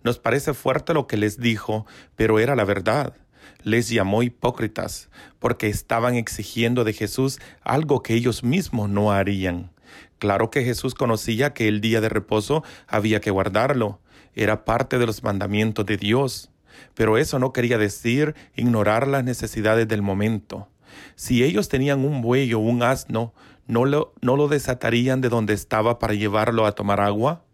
Nos 0.03 0.19
parece 0.19 0.55
fuerte 0.55 0.95
lo 0.95 1.07
que 1.07 1.17
les 1.17 1.39
dijo, 1.39 1.87
pero 2.17 2.39
era 2.39 2.57
la 2.57 2.65
verdad. 2.65 3.15
Les 3.63 3.89
llamó 3.89 4.23
hipócritas, 4.23 5.11
porque 5.39 5.69
estaban 5.69 6.15
exigiendo 6.15 6.85
de 6.85 6.93
Jesús 6.93 7.41
algo 7.63 8.03
que 8.03 8.15
ellos 8.15 8.45
mismos 8.45 8.89
no 8.89 9.13
harían. 9.13 9.74
Claro 10.19 10.51
que 10.51 10.65
Jesús 10.65 10.95
conocía 10.95 11.53
que 11.53 11.69
el 11.69 11.81
día 11.81 12.01
de 12.01 12.09
reposo 12.09 12.63
había 12.87 13.21
que 13.21 13.31
guardarlo, 13.31 14.01
era 14.35 14.65
parte 14.65 14.99
de 14.99 15.07
los 15.07 15.23
mandamientos 15.23 15.87
de 15.87 15.97
Dios, 15.97 16.51
pero 16.95 17.19
eso 17.19 17.39
no 17.39 17.53
quería 17.53 17.79
decir 17.79 18.35
ignorar 18.57 19.07
las 19.07 19.25
necesidades 19.25 19.87
del 19.87 20.03
momento. 20.03 20.69
Si 21.15 21.45
ellos 21.45 21.69
tenían 21.69 22.05
un 22.05 22.23
buey 22.23 22.53
o 22.53 22.59
un 22.59 22.83
asno, 22.83 23.33
¿no 23.67 23.85
lo, 23.85 24.13
no 24.21 24.37
lo 24.37 24.49
desatarían 24.49 25.21
de 25.21 25.29
donde 25.29 25.55
estaba 25.55 25.99
para 25.99 26.15
llevarlo 26.15 26.67
a 26.67 26.73
tomar 26.73 27.01
agua? 27.01 27.45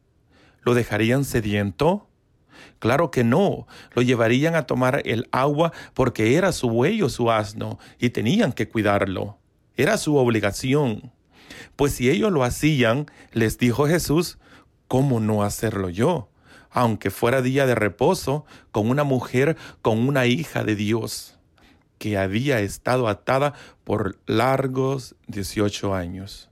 ¿Lo 0.63 0.75
dejarían 0.75 1.25
sediento? 1.25 2.09
Claro 2.79 3.11
que 3.11 3.25
no, 3.25 3.67
lo 3.95 4.03
llevarían 4.03 4.55
a 4.55 4.67
tomar 4.67 5.03
el 5.05 5.29
agua 5.33 5.73
porque 5.95 6.37
era 6.37 6.53
su 6.53 6.69
buey 6.69 7.03
o 7.03 7.09
su 7.09 7.31
asno 7.31 7.79
y 7.99 8.11
tenían 8.11 8.53
que 8.53 8.69
cuidarlo. 8.69 9.39
Era 9.77 9.97
su 9.97 10.17
obligación. 10.17 11.13
Pues 11.77 11.93
si 11.93 12.11
ellos 12.11 12.33
lo 12.33 12.45
hacían, 12.45 13.07
les 13.33 13.59
dijo 13.59 13.87
Jesús, 13.87 14.39
¿cómo 14.89 15.21
no 15.21 15.43
hacerlo 15.43 15.89
yo? 15.89 16.29
Aunque 16.71 17.11
fuera 17.11 17.43
día 17.43 17.67
de 17.67 17.75
reposo, 17.75 18.45
con 18.71 18.91
una 18.91 19.05
mujer, 19.05 19.57
con 19.83 20.07
una 20.07 20.27
hija 20.27 20.65
de 20.65 20.77
Dios, 20.77 21.39
que 21.99 22.17
había 22.17 22.61
estado 22.61 23.09
atada 23.09 23.55
por 23.85 24.19
largos 24.27 25.17
18 25.27 25.95
años. 25.95 26.49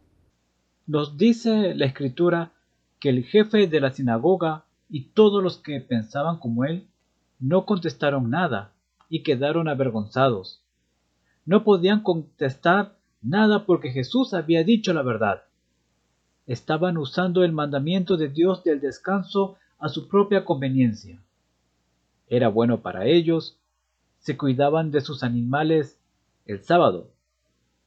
Nos 0.87 1.17
dice 1.17 1.75
la 1.75 1.87
escritura 1.87 2.53
que 3.00 3.11
el 3.11 3.25
jefe 3.25 3.67
de 3.67 3.81
la 3.81 3.93
sinagoga 3.93 4.65
y 4.88 5.11
todos 5.11 5.43
los 5.43 5.59
que 5.59 5.81
pensaban 5.81 6.38
como 6.38 6.65
él 6.65 6.88
no 7.38 7.67
contestaron 7.67 8.30
nada 8.30 8.73
y 9.09 9.23
quedaron 9.23 9.69
avergonzados. 9.69 10.63
No 11.45 11.65
podían 11.65 12.02
contestar 12.02 12.98
nada 13.21 13.67
porque 13.67 13.91
Jesús 13.91 14.35
había 14.35 14.65
dicho 14.65 14.93
la 14.93 15.02
verdad. 15.02 15.45
Estaban 16.47 16.97
usando 16.97 17.45
el 17.45 17.52
mandamiento 17.52 18.17
de 18.17 18.28
Dios 18.28 18.65
del 18.65 18.81
descanso 18.81 19.57
a 19.78 19.89
su 19.89 20.09
propia 20.09 20.45
conveniencia. 20.45 21.23
Era 22.28 22.49
bueno 22.49 22.83
para 22.83 23.07
ellos, 23.07 23.59
se 24.19 24.37
cuidaban 24.37 24.91
de 24.91 25.00
sus 25.00 25.23
animales 25.23 25.99
el 26.45 26.63
sábado, 26.63 27.11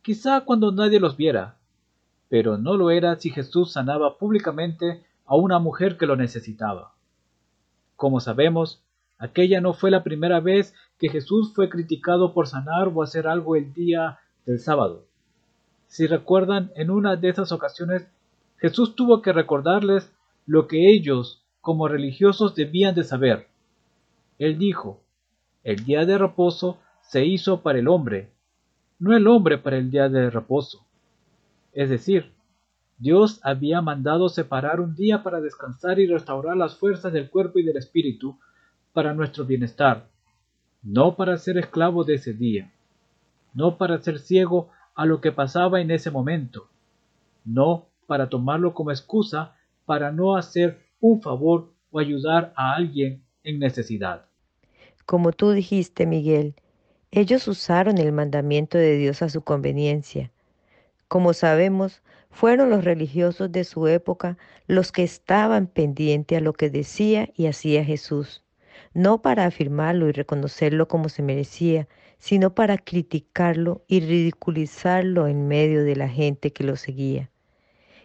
quizá 0.01 0.41
cuando 0.41 0.71
nadie 0.71 0.99
los 0.99 1.17
viera, 1.17 1.57
pero 2.29 2.57
no 2.57 2.77
lo 2.77 2.91
era 2.91 3.15
si 3.17 3.29
Jesús 3.29 3.73
sanaba 3.73 4.17
públicamente 4.17 5.03
a 5.25 5.35
una 5.35 5.59
mujer 5.59 5.97
que 5.97 6.05
lo 6.05 6.15
necesitaba. 6.15 6.93
Como 7.95 8.19
sabemos, 8.19 8.81
aquella 9.17 9.61
no 9.61 9.73
fue 9.73 9.91
la 9.91 10.03
primera 10.03 10.39
vez 10.39 10.73
que 10.97 11.09
Jesús 11.09 11.53
fue 11.53 11.69
criticado 11.69 12.33
por 12.33 12.47
sanar 12.47 12.91
o 12.93 13.03
hacer 13.03 13.27
algo 13.27 13.55
el 13.55 13.73
día 13.73 14.19
del 14.45 14.59
sábado. 14.59 15.05
Si 15.91 16.07
recuerdan, 16.07 16.71
en 16.75 16.89
una 16.89 17.17
de 17.17 17.27
esas 17.27 17.51
ocasiones 17.51 18.07
Jesús 18.59 18.95
tuvo 18.95 19.21
que 19.21 19.33
recordarles 19.33 20.09
lo 20.45 20.65
que 20.65 20.89
ellos, 20.89 21.43
como 21.59 21.89
religiosos, 21.89 22.55
debían 22.55 22.95
de 22.95 23.03
saber. 23.03 23.47
Él 24.39 24.57
dijo, 24.57 25.01
el 25.65 25.83
día 25.83 26.05
de 26.05 26.17
reposo 26.17 26.79
se 27.01 27.25
hizo 27.25 27.61
para 27.61 27.79
el 27.79 27.89
hombre, 27.89 28.29
no 28.99 29.17
el 29.17 29.27
hombre 29.27 29.57
para 29.57 29.79
el 29.79 29.91
día 29.91 30.07
de 30.07 30.29
reposo. 30.29 30.85
Es 31.73 31.89
decir, 31.89 32.31
Dios 32.97 33.41
había 33.43 33.81
mandado 33.81 34.29
separar 34.29 34.79
un 34.79 34.95
día 34.95 35.23
para 35.23 35.41
descansar 35.41 35.99
y 35.99 36.07
restaurar 36.07 36.55
las 36.55 36.77
fuerzas 36.77 37.11
del 37.11 37.29
cuerpo 37.29 37.59
y 37.59 37.63
del 37.63 37.75
espíritu 37.75 38.39
para 38.93 39.13
nuestro 39.13 39.43
bienestar, 39.43 40.07
no 40.83 41.17
para 41.17 41.37
ser 41.37 41.57
esclavo 41.57 42.05
de 42.05 42.13
ese 42.13 42.31
día, 42.31 42.71
no 43.53 43.75
para 43.75 44.01
ser 44.01 44.19
ciego 44.19 44.69
a 44.95 45.05
lo 45.05 45.21
que 45.21 45.31
pasaba 45.31 45.81
en 45.81 45.91
ese 45.91 46.11
momento, 46.11 46.69
no 47.45 47.87
para 48.07 48.29
tomarlo 48.29 48.73
como 48.73 48.91
excusa 48.91 49.55
para 49.85 50.11
no 50.11 50.35
hacer 50.35 50.79
un 50.99 51.21
favor 51.21 51.73
o 51.91 51.99
ayudar 51.99 52.53
a 52.55 52.75
alguien 52.75 53.23
en 53.43 53.59
necesidad. 53.59 54.25
Como 55.05 55.31
tú 55.31 55.51
dijiste, 55.51 56.05
Miguel, 56.05 56.55
ellos 57.11 57.47
usaron 57.47 57.97
el 57.97 58.11
mandamiento 58.11 58.77
de 58.77 58.95
Dios 58.97 59.21
a 59.21 59.29
su 59.29 59.41
conveniencia. 59.41 60.31
Como 61.07 61.33
sabemos, 61.33 62.01
fueron 62.29 62.69
los 62.69 62.85
religiosos 62.85 63.51
de 63.51 63.65
su 63.65 63.87
época 63.87 64.37
los 64.67 64.91
que 64.91 65.03
estaban 65.03 65.67
pendientes 65.67 66.37
a 66.37 66.41
lo 66.41 66.53
que 66.53 66.69
decía 66.69 67.29
y 67.35 67.47
hacía 67.47 67.83
Jesús, 67.83 68.43
no 68.93 69.21
para 69.21 69.45
afirmarlo 69.45 70.07
y 70.07 70.13
reconocerlo 70.13 70.87
como 70.87 71.09
se 71.09 71.21
merecía, 71.21 71.87
sino 72.21 72.53
para 72.53 72.77
criticarlo 72.77 73.83
y 73.87 73.99
ridiculizarlo 73.99 75.27
en 75.27 75.47
medio 75.47 75.83
de 75.83 75.95
la 75.95 76.07
gente 76.07 76.53
que 76.53 76.63
lo 76.63 76.75
seguía. 76.75 77.31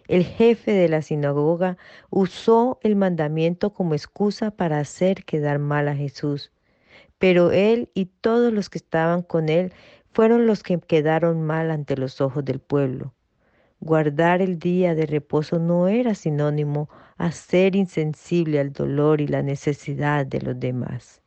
El 0.07 0.23
jefe 0.23 0.71
de 0.71 0.89
la 0.89 1.03
sinagoga 1.03 1.77
usó 2.09 2.79
el 2.81 2.95
mandamiento 2.95 3.73
como 3.73 3.93
excusa 3.93 4.49
para 4.49 4.79
hacer 4.79 5.23
quedar 5.23 5.59
mal 5.59 5.87
a 5.87 5.95
Jesús, 5.95 6.51
pero 7.19 7.51
él 7.51 7.89
y 7.93 8.05
todos 8.05 8.51
los 8.51 8.71
que 8.71 8.79
estaban 8.79 9.21
con 9.21 9.49
él 9.49 9.71
fueron 10.11 10.47
los 10.47 10.63
que 10.63 10.79
quedaron 10.79 11.43
mal 11.43 11.69
ante 11.69 11.95
los 11.95 12.19
ojos 12.19 12.43
del 12.43 12.59
pueblo. 12.59 13.13
Guardar 13.81 14.41
el 14.41 14.57
día 14.57 14.95
de 14.95 15.05
reposo 15.05 15.59
no 15.59 15.87
era 15.87 16.15
sinónimo 16.15 16.89
a 17.17 17.31
ser 17.31 17.75
insensible 17.75 18.59
al 18.59 18.73
dolor 18.73 19.21
y 19.21 19.27
la 19.27 19.43
necesidad 19.43 20.25
de 20.25 20.41
los 20.41 20.59
demás. 20.59 21.21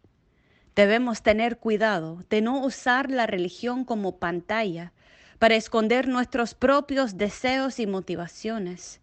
Debemos 0.80 1.20
tener 1.20 1.58
cuidado 1.58 2.24
de 2.30 2.40
no 2.40 2.64
usar 2.64 3.10
la 3.10 3.26
religión 3.26 3.84
como 3.84 4.16
pantalla 4.16 4.94
para 5.38 5.54
esconder 5.54 6.08
nuestros 6.08 6.54
propios 6.54 7.18
deseos 7.18 7.78
y 7.80 7.86
motivaciones. 7.86 9.02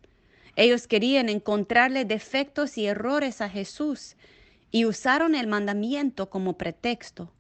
Ellos 0.56 0.88
querían 0.88 1.30
encontrarle 1.30 2.04
defectos 2.04 2.80
y 2.80 2.88
errores 2.88 3.42
a 3.42 3.50
Jesús 3.50 4.16
y 4.72 4.86
usaron 4.86 5.36
el 5.36 5.46
mandamiento 5.46 6.32
como 6.32 6.58
pretexto. 6.58 7.32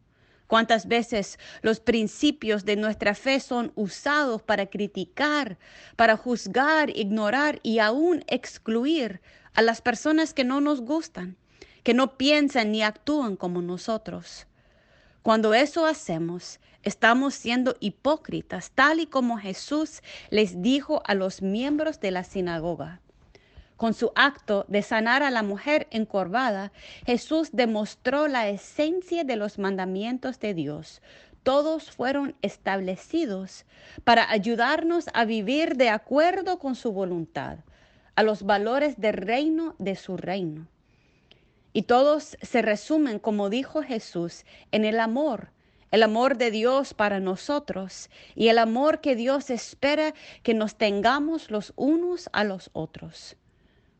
¿Cuántas 0.46 0.88
veces 0.88 1.40
los 1.64 1.80
principios 1.80 2.64
de 2.64 2.76
nuestra 2.76 3.16
fe 3.16 3.40
son 3.40 3.72
usados 3.74 4.44
para 4.44 4.68
criticar, 4.68 5.58
para 5.96 6.16
juzgar, 6.16 6.96
ignorar 6.96 7.60
y 7.64 7.80
aún 7.80 8.24
excluir 8.28 9.20
a 9.56 9.64
las 9.64 9.82
personas 9.82 10.36
que 10.36 10.44
no 10.44 10.62
nos 10.62 10.82
gustan, 10.82 11.38
que 11.88 11.94
no 11.94 12.18
piensan 12.18 12.74
ni 12.74 12.84
actúan 12.84 13.38
como 13.38 13.62
nosotros? 13.62 14.46
Cuando 15.24 15.54
eso 15.54 15.86
hacemos, 15.86 16.60
estamos 16.84 17.34
siendo 17.34 17.78
hipócritas, 17.80 18.72
tal 18.72 19.00
y 19.00 19.06
como 19.06 19.38
Jesús 19.38 20.02
les 20.30 20.62
dijo 20.62 21.02
a 21.06 21.14
los 21.14 21.42
miembros 21.42 22.02
de 22.02 22.12
la 22.12 22.26
sinagoga. 22.26 23.00
Con 23.78 23.94
su 23.94 24.12
acto 24.16 24.66
de 24.68 24.82
sanar 24.82 25.24
a 25.24 25.32
la 25.32 25.44
mujer 25.44 25.88
encorvada, 25.90 26.74
Jesús 27.06 27.52
demostró 27.54 28.28
la 28.28 28.50
esencia 28.50 29.24
de 29.24 29.38
los 29.38 29.58
mandamientos 29.58 30.42
de 30.42 30.54
Dios. 30.54 31.02
todos 31.44 31.90
fueron 31.90 32.36
establecidos 32.42 33.64
para 34.04 34.30
ayudarnos 34.30 35.06
a 35.14 35.24
vivir 35.24 35.78
de 35.78 35.88
acuerdo 35.88 36.60
con 36.60 36.76
su 36.76 36.92
voluntad, 36.92 37.60
a 38.16 38.24
los 38.24 38.44
valores 38.44 39.00
del 39.00 39.14
reino 39.14 39.74
de 39.80 39.96
su 39.96 40.18
reino. 40.18 40.68
Y 41.78 41.84
todos 41.84 42.38
se 42.42 42.64
resumen, 42.64 43.20
como 43.20 43.52
dijo 43.52 43.84
Jesús, 43.84 44.46
en 44.72 44.84
el 44.84 45.00
amor, 45.00 45.52
el 45.92 46.02
amor 46.02 46.36
de 46.36 46.50
Dios 46.50 46.96
para 46.96 47.20
nosotros 47.20 48.10
y 48.34 48.48
el 48.48 48.58
amor 48.58 49.00
que 49.00 49.16
Dios 49.16 49.52
espera 49.52 50.16
que 50.42 50.56
nos 50.56 50.74
tengamos 50.74 51.52
los 51.52 51.74
unos 51.76 52.32
a 52.34 52.44
los 52.46 52.72
otros. 52.74 53.38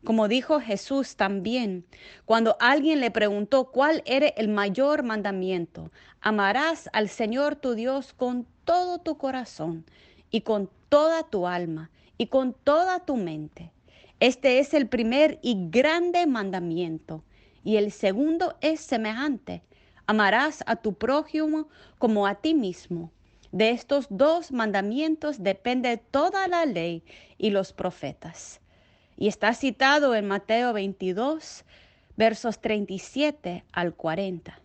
Como 0.02 0.26
dijo 0.26 0.58
Jesús 0.58 1.14
también, 1.14 1.86
cuando 2.24 2.56
alguien 2.58 2.98
le 2.98 3.12
preguntó 3.12 3.70
cuál 3.70 4.02
era 4.06 4.26
el 4.26 4.48
mayor 4.48 5.04
mandamiento, 5.04 5.92
amarás 6.20 6.90
al 6.92 7.08
Señor 7.08 7.54
tu 7.54 7.74
Dios 7.74 8.12
con 8.12 8.44
todo 8.64 8.98
tu 8.98 9.18
corazón 9.18 9.84
y 10.32 10.40
con 10.40 10.68
toda 10.88 11.22
tu 11.22 11.46
alma 11.46 11.92
y 12.16 12.26
con 12.26 12.54
toda 12.54 13.06
tu 13.06 13.14
mente. 13.14 13.70
Este 14.18 14.58
es 14.58 14.74
el 14.74 14.88
primer 14.88 15.38
y 15.42 15.68
grande 15.70 16.26
mandamiento. 16.26 17.22
Y 17.64 17.76
el 17.76 17.92
segundo 17.92 18.56
es 18.60 18.80
semejante. 18.80 19.62
Amarás 20.06 20.62
a 20.66 20.76
tu 20.76 20.94
prójimo 20.94 21.68
como 21.98 22.26
a 22.26 22.36
ti 22.36 22.54
mismo. 22.54 23.12
De 23.52 23.70
estos 23.70 24.06
dos 24.10 24.52
mandamientos 24.52 25.42
depende 25.42 25.96
toda 25.96 26.48
la 26.48 26.66
ley 26.66 27.02
y 27.38 27.50
los 27.50 27.72
profetas 27.72 28.60
y 29.18 29.26
está 29.26 29.52
citado 29.52 30.14
en 30.14 30.28
Mateo 30.28 30.72
22, 30.72 31.64
versos 32.16 32.60
37 32.60 33.64
al 33.72 33.94
40. 33.94 34.60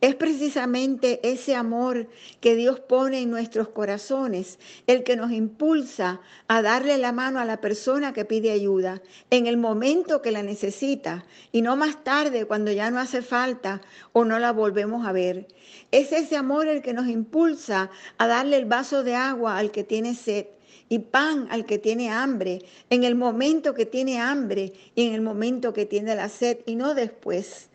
Es 0.00 0.14
precisamente 0.14 1.18
ese 1.28 1.56
amor 1.56 2.06
que 2.40 2.54
Dios 2.54 2.78
pone 2.78 3.20
en 3.20 3.30
nuestros 3.30 3.68
corazones 3.70 4.60
el 4.86 5.02
que 5.02 5.16
nos 5.16 5.32
impulsa 5.32 6.20
a 6.46 6.62
darle 6.62 6.98
la 6.98 7.10
mano 7.10 7.40
a 7.40 7.44
la 7.44 7.60
persona 7.60 8.12
que 8.12 8.24
pide 8.24 8.52
ayuda 8.52 9.02
en 9.30 9.48
el 9.48 9.56
momento 9.56 10.22
que 10.22 10.30
la 10.30 10.44
necesita 10.44 11.26
y 11.50 11.62
no 11.62 11.74
más 11.74 12.04
tarde 12.04 12.44
cuando 12.44 12.70
ya 12.70 12.92
no 12.92 13.00
hace 13.00 13.22
falta 13.22 13.80
o 14.12 14.24
no 14.24 14.38
la 14.38 14.52
volvemos 14.52 15.04
a 15.04 15.10
ver. 15.10 15.48
Es 15.90 16.12
ese 16.12 16.36
amor 16.36 16.68
el 16.68 16.80
que 16.80 16.92
nos 16.92 17.08
impulsa 17.08 17.90
a 18.18 18.26
darle 18.28 18.56
el 18.56 18.66
vaso 18.66 19.02
de 19.02 19.16
agua 19.16 19.58
al 19.58 19.72
que 19.72 19.82
tiene 19.82 20.14
sed 20.14 20.46
y 20.88 21.00
pan 21.00 21.48
al 21.50 21.66
que 21.66 21.78
tiene 21.78 22.10
hambre, 22.10 22.62
en 22.88 23.02
el 23.02 23.16
momento 23.16 23.74
que 23.74 23.84
tiene 23.84 24.20
hambre 24.20 24.72
y 24.94 25.08
en 25.08 25.14
el 25.14 25.22
momento 25.22 25.72
que 25.72 25.86
tiene 25.86 26.14
la 26.14 26.28
sed 26.28 26.58
y 26.66 26.76
no 26.76 26.94
después. 26.94 27.67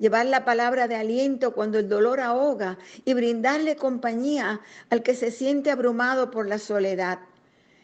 Llevar 0.00 0.24
la 0.24 0.46
palabra 0.46 0.88
de 0.88 0.96
aliento 0.96 1.52
cuando 1.52 1.78
el 1.78 1.86
dolor 1.86 2.20
ahoga 2.20 2.78
y 3.04 3.12
brindarle 3.12 3.76
compañía 3.76 4.62
al 4.88 5.02
que 5.02 5.14
se 5.14 5.30
siente 5.30 5.70
abrumado 5.70 6.30
por 6.30 6.48
la 6.48 6.58
soledad. 6.58 7.18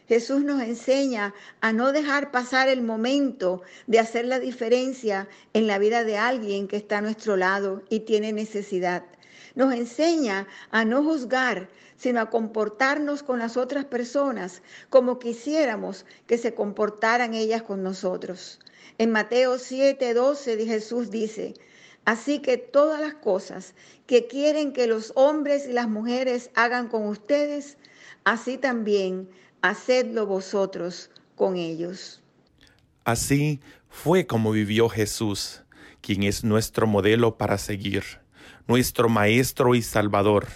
Jesús 0.07 0.43
nos 0.43 0.63
enseña 0.63 1.35
a 1.61 1.73
no 1.73 1.91
dejar 1.91 2.31
pasar 2.31 2.69
el 2.69 2.81
momento 2.81 3.61
de 3.85 3.99
hacer 3.99 4.25
la 4.25 4.39
diferencia 4.39 5.27
en 5.53 5.67
la 5.67 5.77
vida 5.77 6.03
de 6.03 6.17
alguien 6.17 6.67
que 6.67 6.77
está 6.77 6.97
a 6.97 7.01
nuestro 7.01 7.37
lado 7.37 7.83
y 7.87 7.99
tiene 7.99 8.33
necesidad. 8.33 9.03
Nos 9.53 9.75
enseña 9.75 10.47
a 10.71 10.85
no 10.85 11.03
juzgar, 11.03 11.69
sino 11.97 12.19
a 12.19 12.31
comportarnos 12.31 13.21
con 13.21 13.37
las 13.37 13.57
otras 13.57 13.85
personas 13.85 14.63
como 14.89 15.19
quisiéramos 15.19 16.03
que 16.25 16.39
se 16.39 16.55
comportaran 16.55 17.35
ellas 17.35 17.61
con 17.61 17.83
nosotros. 17.83 18.59
En 18.97 19.11
Mateo 19.11 19.59
7, 19.59 20.15
12 20.15 20.65
Jesús 20.65 21.11
dice, 21.11 21.53
Así 22.07 22.39
que 22.39 22.57
todas 22.57 23.01
las 23.01 23.15
cosas 23.15 23.75
que 24.05 24.27
quieren 24.27 24.71
que 24.71 24.87
los 24.87 25.11
hombres 25.17 25.67
y 25.67 25.73
las 25.73 25.89
mujeres 25.89 26.51
hagan 26.55 26.87
con 26.87 27.05
ustedes, 27.05 27.77
así 28.23 28.57
también 28.57 29.29
hacedlo 29.61 30.25
vosotros 30.25 31.11
con 31.35 31.57
ellos. 31.57 32.21
Así 33.03 33.59
fue 33.89 34.25
como 34.25 34.51
vivió 34.51 34.87
Jesús, 34.87 35.63
quien 35.99 36.23
es 36.23 36.45
nuestro 36.45 36.87
modelo 36.87 37.37
para 37.37 37.57
seguir, 37.57 38.05
nuestro 38.67 39.09
Maestro 39.09 39.75
y 39.75 39.81
Salvador. 39.81 40.47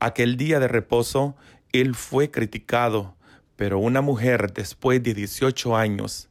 Aquel 0.00 0.36
día 0.36 0.58
de 0.58 0.66
reposo, 0.66 1.36
él 1.70 1.94
fue 1.94 2.32
criticado, 2.32 3.14
pero 3.54 3.78
una 3.78 4.00
mujer 4.00 4.52
después 4.52 5.00
de 5.04 5.14
18 5.14 5.76
años, 5.76 6.30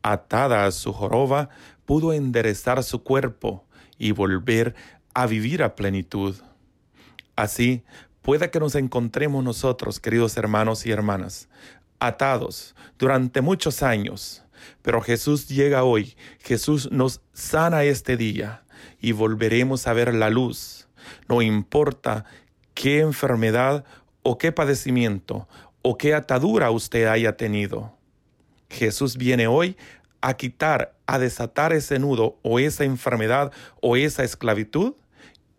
atada 0.00 0.64
a 0.64 0.70
su 0.70 0.94
joroba, 0.94 1.50
pudo 1.84 2.14
enderezar 2.14 2.82
su 2.82 3.02
cuerpo 3.02 3.66
y 3.98 4.12
volver 4.12 4.74
a 5.14 5.26
vivir 5.26 5.62
a 5.62 5.74
plenitud. 5.76 6.36
Así, 7.36 7.82
puede 8.22 8.50
que 8.50 8.60
nos 8.60 8.74
encontremos 8.74 9.42
nosotros, 9.44 10.00
queridos 10.00 10.36
hermanos 10.36 10.86
y 10.86 10.90
hermanas, 10.90 11.48
atados 11.98 12.74
durante 12.98 13.40
muchos 13.40 13.82
años, 13.82 14.42
pero 14.82 15.00
Jesús 15.00 15.48
llega 15.48 15.84
hoy, 15.84 16.16
Jesús 16.40 16.90
nos 16.90 17.20
sana 17.32 17.84
este 17.84 18.16
día 18.16 18.62
y 19.00 19.12
volveremos 19.12 19.86
a 19.86 19.92
ver 19.92 20.14
la 20.14 20.30
luz. 20.30 20.88
No 21.28 21.42
importa 21.42 22.24
qué 22.74 23.00
enfermedad 23.00 23.84
o 24.22 24.38
qué 24.38 24.52
padecimiento 24.52 25.48
o 25.82 25.98
qué 25.98 26.14
atadura 26.14 26.70
usted 26.70 27.06
haya 27.06 27.36
tenido. 27.36 27.96
Jesús 28.70 29.16
viene 29.16 29.46
hoy 29.46 29.76
a 30.20 30.34
quitar, 30.34 30.94
a 31.12 31.18
desatar 31.18 31.74
ese 31.74 31.98
nudo 31.98 32.38
o 32.40 32.58
esa 32.58 32.84
enfermedad 32.84 33.52
o 33.82 33.96
esa 33.96 34.24
esclavitud 34.24 34.94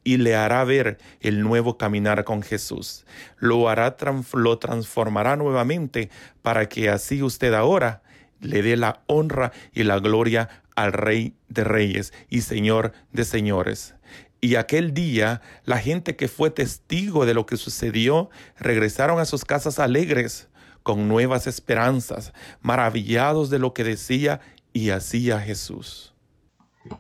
y 0.04 0.18
le 0.18 0.36
hará 0.36 0.63
ver 0.63 0.98
el 1.22 1.42
nuevo 1.42 1.78
caminar 1.78 2.24
con 2.24 2.42
Jesús. 2.42 3.06
Lo 3.38 3.70
hará, 3.70 3.96
lo 4.34 4.58
transformará 4.58 5.36
nuevamente 5.36 6.10
para 6.42 6.68
que 6.68 6.89
así 6.89 7.22
usted 7.22 7.54
ahora 7.54 8.02
le 8.39 8.63
dé 8.63 8.76
la 8.78 9.04
honra 9.06 9.52
y 9.74 9.84
la 9.84 10.00
gloria 10.00 10.50
al 10.76 10.92
Rey 10.92 11.36
de 11.50 11.63
Reyes 11.63 12.13
y 12.30 12.42
Señor 12.42 12.92
de 13.12 13.24
Señores. 13.24 13.94
Y 14.42 14.56
aquel 14.56 14.96
día 14.96 15.42
la 15.66 15.78
gente 15.78 16.16
que 16.16 16.28
fue 16.28 16.50
testigo 16.50 17.28
de 17.28 17.36
lo 17.36 17.46
que 17.46 17.58
sucedió 17.58 18.32
regresaron 18.58 19.20
a 19.20 19.26
sus 19.26 19.46
casas 19.46 19.78
alegres, 19.78 20.50
con 20.82 21.08
nuevas 21.08 21.48
esperanzas, 21.48 22.34
maravillados 22.62 23.50
de 23.50 23.60
lo 23.60 23.74
que 23.74 23.84
decía 23.84 24.42
y 24.74 24.90
hacía 24.90 25.40
Jesús. 25.40 26.12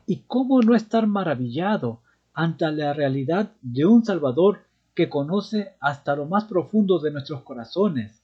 ¿Y 0.05 0.21
cómo 0.27 0.61
no 0.61 0.75
estar 0.75 1.07
maravillado 1.07 2.01
ante 2.33 2.71
la 2.71 2.93
realidad 2.93 3.51
de 3.61 3.85
un 3.85 4.05
Salvador 4.05 4.61
que 4.95 5.09
conoce 5.09 5.73
hasta 5.79 6.15
lo 6.15 6.25
más 6.25 6.45
profundo 6.45 6.99
de 6.99 7.11
nuestros 7.11 7.41
corazones? 7.41 8.21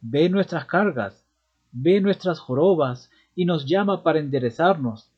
Ve 0.00 0.28
nuestras 0.30 0.64
cargas, 0.64 1.22
ve 1.70 2.00
nuestras 2.00 2.40
jorobas 2.40 3.10
y 3.34 3.44
nos 3.44 3.66
llama 3.66 4.02
para 4.02 4.18
enderezarnos, 4.18 5.10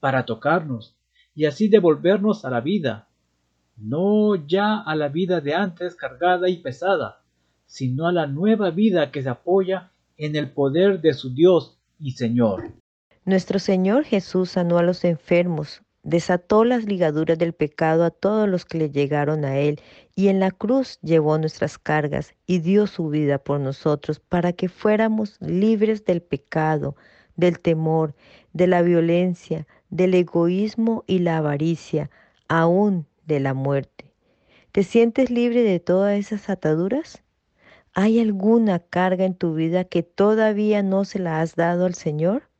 para 0.00 0.26
tocarnos, 0.26 0.94
y 1.34 1.46
así 1.46 1.68
devolvernos 1.68 2.44
a 2.44 2.50
la 2.50 2.60
vida, 2.60 3.08
no 3.76 4.36
ya 4.36 4.80
a 4.80 4.94
la 4.94 5.08
vida 5.08 5.40
de 5.40 5.54
antes 5.54 5.96
cargada 5.96 6.48
y 6.48 6.58
pesada, 6.58 7.22
sino 7.66 8.06
a 8.06 8.12
la 8.12 8.26
nueva 8.26 8.70
vida 8.70 9.10
que 9.10 9.22
se 9.22 9.30
apoya 9.30 9.90
en 10.16 10.36
el 10.36 10.50
poder 10.50 11.00
de 11.00 11.14
su 11.14 11.34
Dios 11.34 11.76
y 11.98 12.12
Señor. 12.12 12.74
Nuestro 13.26 13.58
Señor 13.58 14.04
Jesús 14.04 14.50
sanó 14.50 14.76
a 14.76 14.82
los 14.82 15.02
enfermos, 15.02 15.80
desató 16.02 16.62
las 16.62 16.84
ligaduras 16.84 17.38
del 17.38 17.54
pecado 17.54 18.04
a 18.04 18.10
todos 18.10 18.46
los 18.46 18.66
que 18.66 18.76
le 18.76 18.90
llegaron 18.90 19.46
a 19.46 19.56
Él, 19.56 19.80
y 20.14 20.28
en 20.28 20.40
la 20.40 20.50
cruz 20.50 20.98
llevó 21.00 21.38
nuestras 21.38 21.78
cargas 21.78 22.34
y 22.46 22.58
dio 22.58 22.86
su 22.86 23.08
vida 23.08 23.38
por 23.38 23.60
nosotros 23.60 24.20
para 24.20 24.52
que 24.52 24.68
fuéramos 24.68 25.38
libres 25.40 26.04
del 26.04 26.20
pecado, 26.20 26.96
del 27.34 27.60
temor, 27.60 28.14
de 28.52 28.66
la 28.66 28.82
violencia, 28.82 29.66
del 29.88 30.12
egoísmo 30.12 31.02
y 31.06 31.20
la 31.20 31.38
avaricia, 31.38 32.10
aún 32.46 33.06
de 33.24 33.40
la 33.40 33.54
muerte. 33.54 34.12
¿Te 34.70 34.82
sientes 34.82 35.30
libre 35.30 35.62
de 35.62 35.80
todas 35.80 36.18
esas 36.18 36.50
ataduras? 36.50 37.22
¿Hay 37.94 38.20
alguna 38.20 38.80
carga 38.80 39.24
en 39.24 39.34
tu 39.34 39.54
vida 39.54 39.84
que 39.84 40.02
todavía 40.02 40.82
no 40.82 41.06
se 41.06 41.20
la 41.20 41.40
has 41.40 41.54
dado 41.54 41.86
al 41.86 41.94
Señor? 41.94 42.50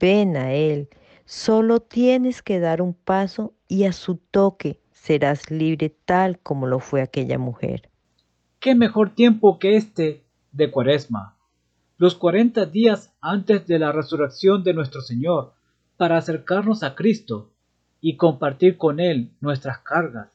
Ven 0.00 0.36
a 0.38 0.54
Él, 0.54 0.88
solo 1.26 1.80
tienes 1.80 2.42
que 2.42 2.58
dar 2.58 2.80
un 2.80 2.94
paso 2.94 3.54
y 3.68 3.84
a 3.84 3.92
su 3.92 4.16
toque 4.16 4.80
serás 4.92 5.50
libre 5.50 5.94
tal 6.06 6.38
como 6.38 6.66
lo 6.66 6.80
fue 6.80 7.02
aquella 7.02 7.38
mujer. 7.38 7.90
¿Qué 8.60 8.74
mejor 8.74 9.14
tiempo 9.14 9.58
que 9.58 9.76
este 9.76 10.24
de 10.52 10.70
Cuaresma? 10.70 11.36
Los 11.98 12.14
cuarenta 12.14 12.64
días 12.64 13.12
antes 13.20 13.66
de 13.66 13.78
la 13.78 13.92
resurrección 13.92 14.64
de 14.64 14.72
nuestro 14.72 15.02
Señor, 15.02 15.52
para 15.98 16.16
acercarnos 16.16 16.82
a 16.82 16.94
Cristo 16.94 17.50
y 18.00 18.16
compartir 18.16 18.78
con 18.78 19.00
Él 19.00 19.32
nuestras 19.40 19.80
cargas, 19.80 20.30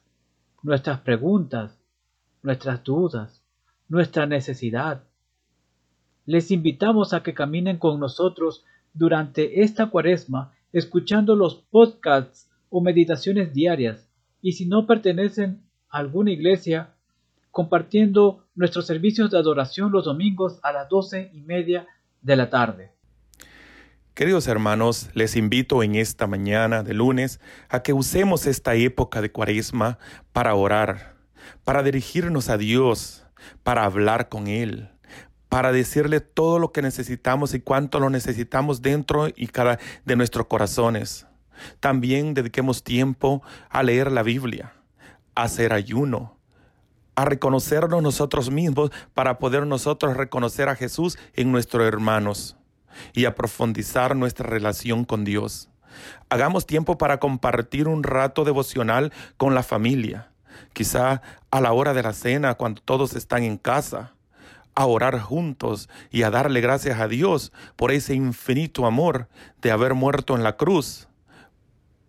nuestras 0.62 1.00
preguntas, 1.00 1.76
nuestras 2.42 2.84
dudas, 2.84 3.42
nuestra 3.88 4.26
necesidad. 4.26 5.02
Les 6.24 6.52
invitamos 6.52 7.12
a 7.12 7.24
que 7.24 7.34
caminen 7.34 7.78
con 7.78 7.98
nosotros 7.98 8.64
durante 8.96 9.62
esta 9.62 9.86
cuaresma 9.86 10.52
escuchando 10.72 11.36
los 11.36 11.54
podcasts 11.54 12.50
o 12.68 12.80
meditaciones 12.80 13.52
diarias 13.52 14.08
y 14.42 14.52
si 14.52 14.66
no 14.66 14.86
pertenecen 14.86 15.62
a 15.88 15.98
alguna 15.98 16.32
iglesia 16.32 16.94
compartiendo 17.50 18.46
nuestros 18.54 18.86
servicios 18.86 19.30
de 19.30 19.38
adoración 19.38 19.92
los 19.92 20.04
domingos 20.04 20.58
a 20.62 20.72
las 20.72 20.88
doce 20.88 21.30
y 21.32 21.40
media 21.40 21.86
de 22.20 22.36
la 22.36 22.50
tarde. 22.50 22.92
Queridos 24.14 24.48
hermanos, 24.48 25.10
les 25.14 25.36
invito 25.36 25.82
en 25.82 25.94
esta 25.94 26.26
mañana 26.26 26.82
de 26.82 26.94
lunes 26.94 27.40
a 27.68 27.82
que 27.82 27.92
usemos 27.92 28.46
esta 28.46 28.74
época 28.74 29.20
de 29.20 29.30
cuaresma 29.30 29.98
para 30.32 30.54
orar, 30.54 31.16
para 31.64 31.82
dirigirnos 31.82 32.48
a 32.48 32.56
Dios, 32.56 33.26
para 33.62 33.84
hablar 33.84 34.28
con 34.28 34.46
Él, 34.46 34.90
para 35.56 35.72
decirle 35.72 36.20
todo 36.20 36.58
lo 36.58 36.70
que 36.70 36.82
necesitamos 36.82 37.54
y 37.54 37.60
cuánto 37.60 37.98
lo 37.98 38.10
necesitamos 38.10 38.82
dentro 38.82 39.28
y 39.34 39.46
cada 39.46 39.78
de 40.04 40.14
nuestros 40.14 40.48
corazones. 40.48 41.26
También 41.80 42.34
dediquemos 42.34 42.84
tiempo 42.84 43.42
a 43.70 43.82
leer 43.82 44.12
la 44.12 44.22
Biblia, 44.22 44.74
a 45.34 45.44
hacer 45.44 45.72
ayuno, 45.72 46.36
a 47.14 47.24
reconocernos 47.24 48.02
nosotros 48.02 48.50
mismos 48.50 48.90
para 49.14 49.38
poder 49.38 49.66
nosotros 49.66 50.14
reconocer 50.14 50.68
a 50.68 50.76
Jesús 50.76 51.16
en 51.32 51.50
nuestros 51.52 51.86
hermanos 51.86 52.58
y 53.14 53.24
a 53.24 53.34
profundizar 53.34 54.14
nuestra 54.14 54.46
relación 54.46 55.06
con 55.06 55.24
Dios. 55.24 55.70
Hagamos 56.28 56.66
tiempo 56.66 56.98
para 56.98 57.18
compartir 57.18 57.88
un 57.88 58.02
rato 58.02 58.44
devocional 58.44 59.10
con 59.38 59.54
la 59.54 59.62
familia, 59.62 60.28
quizá 60.74 61.22
a 61.50 61.62
la 61.62 61.72
hora 61.72 61.94
de 61.94 62.02
la 62.02 62.12
cena 62.12 62.56
cuando 62.56 62.82
todos 62.82 63.14
están 63.14 63.42
en 63.42 63.56
casa, 63.56 64.15
a 64.76 64.86
orar 64.86 65.18
juntos 65.18 65.88
y 66.12 66.22
a 66.22 66.30
darle 66.30 66.60
gracias 66.60 67.00
a 67.00 67.08
Dios 67.08 67.52
por 67.74 67.90
ese 67.90 68.14
infinito 68.14 68.86
amor 68.86 69.28
de 69.60 69.72
haber 69.72 69.94
muerto 69.94 70.36
en 70.36 70.44
la 70.44 70.56
cruz 70.56 71.08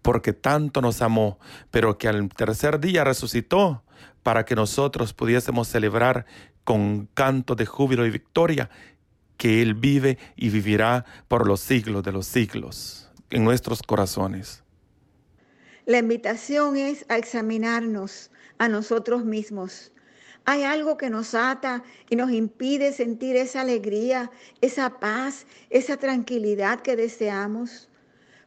porque 0.08 0.32
tanto 0.32 0.80
nos 0.80 1.02
amó, 1.02 1.38
pero 1.70 1.98
que 1.98 2.08
al 2.08 2.30
tercer 2.30 2.80
día 2.80 3.04
resucitó 3.04 3.84
para 4.24 4.46
que 4.46 4.56
nosotros 4.56 5.14
pudiésemos 5.14 5.68
celebrar 5.68 6.26
con 6.64 7.10
canto 7.14 7.56
de 7.56 7.66
júbilo 7.66 8.06
y 8.06 8.10
victoria 8.10 8.70
que 9.36 9.62
Él 9.62 9.74
vive 9.74 10.18
y 10.38 10.48
vivirá 10.48 11.04
por 11.28 11.46
los 11.46 11.60
siglos 11.60 12.04
de 12.04 12.14
los 12.14 12.26
siglos 12.26 13.12
en 13.32 13.44
nuestros 13.44 13.84
corazones. 13.84 14.64
La 15.86 15.98
invitación 15.98 16.78
es 16.78 17.06
a 17.10 17.18
examinarnos 17.18 18.32
a 18.60 18.70
nosotros 18.70 19.26
mismos. 19.26 19.92
Hay 20.50 20.64
algo 20.64 20.96
que 20.96 21.10
nos 21.10 21.36
ata 21.36 21.84
y 22.10 22.16
nos 22.16 22.32
impide 22.32 22.94
sentir 22.94 23.36
esa 23.36 23.60
alegría, 23.60 24.32
esa 24.62 24.98
paz, 24.98 25.46
esa 25.70 25.98
tranquilidad 25.98 26.80
que 26.80 26.96
deseamos. 26.96 27.90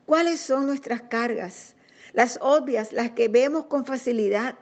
¿Cuáles 0.07 0.41
son 0.41 0.65
nuestras 0.65 1.03
cargas? 1.03 1.75
Las 2.15 2.39
obvias, 2.41 2.95
las 2.95 3.11
que 3.11 3.29
vemos 3.29 3.67
con 3.67 3.85
facilidad. 3.85 4.55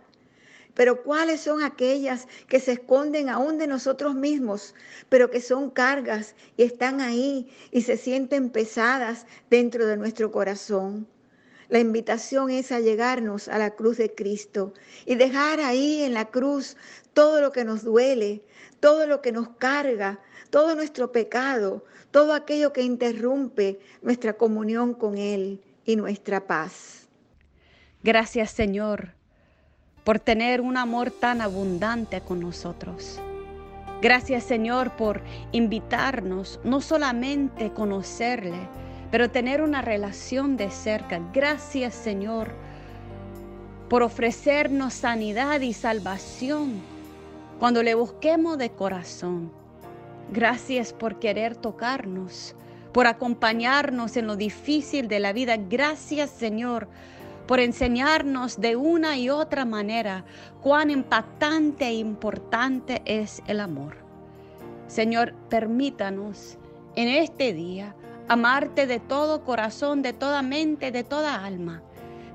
Pero 0.74 1.04
¿cuáles 1.04 1.42
son 1.42 1.62
aquellas 1.62 2.26
que 2.48 2.58
se 2.58 2.72
esconden 2.72 3.28
aún 3.28 3.56
de 3.58 3.68
nosotros 3.68 4.16
mismos, 4.16 4.74
pero 5.08 5.30
que 5.30 5.40
son 5.40 5.70
cargas 5.70 6.34
y 6.56 6.64
están 6.64 7.00
ahí 7.00 7.48
y 7.70 7.82
se 7.82 7.96
sienten 7.96 8.50
pesadas 8.50 9.26
dentro 9.48 9.86
de 9.86 9.96
nuestro 9.96 10.32
corazón? 10.32 11.06
La 11.68 11.80
invitación 11.80 12.50
es 12.50 12.72
a 12.72 12.80
llegarnos 12.80 13.48
a 13.48 13.58
la 13.58 13.72
cruz 13.72 13.98
de 13.98 14.14
Cristo 14.14 14.72
y 15.04 15.16
dejar 15.16 15.60
ahí 15.60 16.02
en 16.02 16.14
la 16.14 16.26
cruz 16.26 16.76
todo 17.12 17.40
lo 17.42 17.52
que 17.52 17.64
nos 17.64 17.84
duele, 17.84 18.42
todo 18.80 19.06
lo 19.06 19.20
que 19.20 19.32
nos 19.32 19.50
carga, 19.50 20.18
todo 20.50 20.74
nuestro 20.74 21.12
pecado, 21.12 21.84
todo 22.10 22.32
aquello 22.32 22.72
que 22.72 22.82
interrumpe 22.82 23.80
nuestra 24.00 24.32
comunión 24.32 24.94
con 24.94 25.18
Él 25.18 25.60
y 25.84 25.96
nuestra 25.96 26.46
paz. 26.46 27.06
Gracias 28.02 28.50
Señor 28.50 29.12
por 30.04 30.18
tener 30.18 30.62
un 30.62 30.78
amor 30.78 31.10
tan 31.10 31.42
abundante 31.42 32.22
con 32.22 32.40
nosotros. 32.40 33.20
Gracias 34.00 34.44
Señor 34.44 34.96
por 34.96 35.20
invitarnos 35.52 36.60
no 36.64 36.80
solamente 36.80 37.72
conocerle, 37.74 38.68
pero 39.10 39.30
tener 39.30 39.62
una 39.62 39.82
relación 39.82 40.56
de 40.56 40.70
cerca. 40.70 41.20
Gracias 41.32 41.94
Señor 41.94 42.52
por 43.88 44.02
ofrecernos 44.02 44.92
sanidad 44.94 45.60
y 45.60 45.72
salvación 45.72 46.82
cuando 47.58 47.82
le 47.82 47.94
busquemos 47.94 48.58
de 48.58 48.70
corazón. 48.70 49.50
Gracias 50.30 50.92
por 50.92 51.18
querer 51.18 51.56
tocarnos, 51.56 52.54
por 52.92 53.06
acompañarnos 53.06 54.16
en 54.16 54.26
lo 54.26 54.36
difícil 54.36 55.08
de 55.08 55.20
la 55.20 55.32
vida. 55.32 55.56
Gracias 55.56 56.30
Señor 56.30 56.88
por 57.46 57.60
enseñarnos 57.60 58.60
de 58.60 58.76
una 58.76 59.16
y 59.16 59.30
otra 59.30 59.64
manera 59.64 60.26
cuán 60.60 60.90
impactante 60.90 61.86
e 61.86 61.94
importante 61.94 63.00
es 63.06 63.42
el 63.46 63.60
amor. 63.60 63.96
Señor, 64.86 65.34
permítanos 65.48 66.58
en 66.94 67.08
este 67.08 67.54
día 67.54 67.94
amarte 68.28 68.86
de 68.86 69.00
todo 69.00 69.44
corazón, 69.44 70.02
de 70.02 70.12
toda 70.12 70.42
mente, 70.42 70.90
de 70.90 71.04
toda 71.04 71.44
alma. 71.44 71.82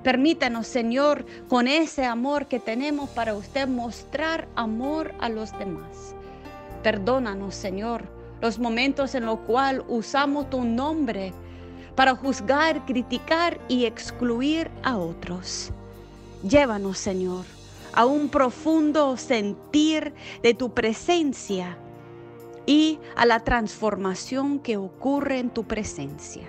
Permítanos, 0.04 0.68
Señor, 0.68 1.26
con 1.48 1.68
ese 1.68 2.04
amor 2.04 2.48
que 2.48 2.60
tenemos 2.60 3.10
para 3.12 3.36
usted, 3.36 3.68
mostrar 3.68 4.48
amor 4.56 5.14
a 5.20 5.30
los 5.30 5.58
demás. 5.58 6.14
Perdónanos, 6.82 7.56
Señor, 7.56 8.04
los 8.42 8.60
momentos 8.60 9.16
en 9.16 9.26
los 9.26 9.40
cuales 9.40 9.84
usamos 9.88 10.50
tu 10.50 10.66
nombre 10.66 11.32
para 11.96 12.16
juzgar, 12.16 12.86
criticar 12.86 13.60
y 13.70 13.86
excluir 13.86 14.70
a 14.84 14.98
otros. 14.98 15.72
Llévanos, 16.44 16.98
Señor, 16.98 17.46
a 17.94 18.06
un 18.06 18.28
profundo 18.28 19.16
sentir 19.16 20.14
de 20.42 20.54
tu 20.54 20.74
presencia 20.74 21.78
y 22.66 23.00
a 23.16 23.26
la 23.26 23.42
transformación 23.42 24.60
que 24.60 24.78
ocurre 24.78 25.40
en 25.40 25.50
tu 25.50 25.66
presencia. 25.66 26.48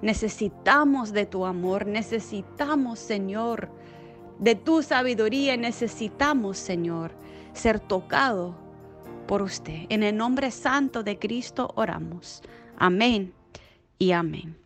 Necesitamos 0.00 1.12
de 1.12 1.26
tu 1.26 1.46
amor, 1.46 1.86
necesitamos, 1.86 2.98
Señor, 2.98 3.68
de 4.38 4.54
tu 4.54 4.82
sabiduría, 4.82 5.56
necesitamos, 5.56 6.58
Señor, 6.58 7.12
ser 7.52 7.78
tocado 7.78 8.56
por 9.26 9.42
usted. 9.42 9.86
En 9.88 10.02
el 10.02 10.16
nombre 10.16 10.50
santo 10.50 11.02
de 11.02 11.18
Cristo 11.18 11.72
oramos. 11.76 12.42
Amén 12.76 13.32
y 13.98 14.12
amén. 14.12 14.61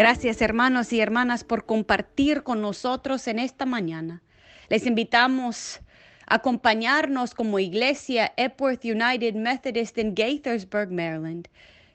Gracias 0.00 0.40
hermanos 0.40 0.94
y 0.94 1.00
hermanas 1.02 1.44
por 1.44 1.66
compartir 1.66 2.42
con 2.42 2.62
nosotros 2.62 3.28
en 3.28 3.38
esta 3.38 3.66
mañana. 3.66 4.22
Les 4.70 4.86
invitamos 4.86 5.80
a 6.26 6.36
acompañarnos 6.36 7.34
como 7.34 7.58
iglesia 7.58 8.32
Epworth 8.38 8.82
United 8.82 9.34
Methodist 9.34 9.98
en 9.98 10.14
Gaithersburg, 10.14 10.90
Maryland. 10.90 11.48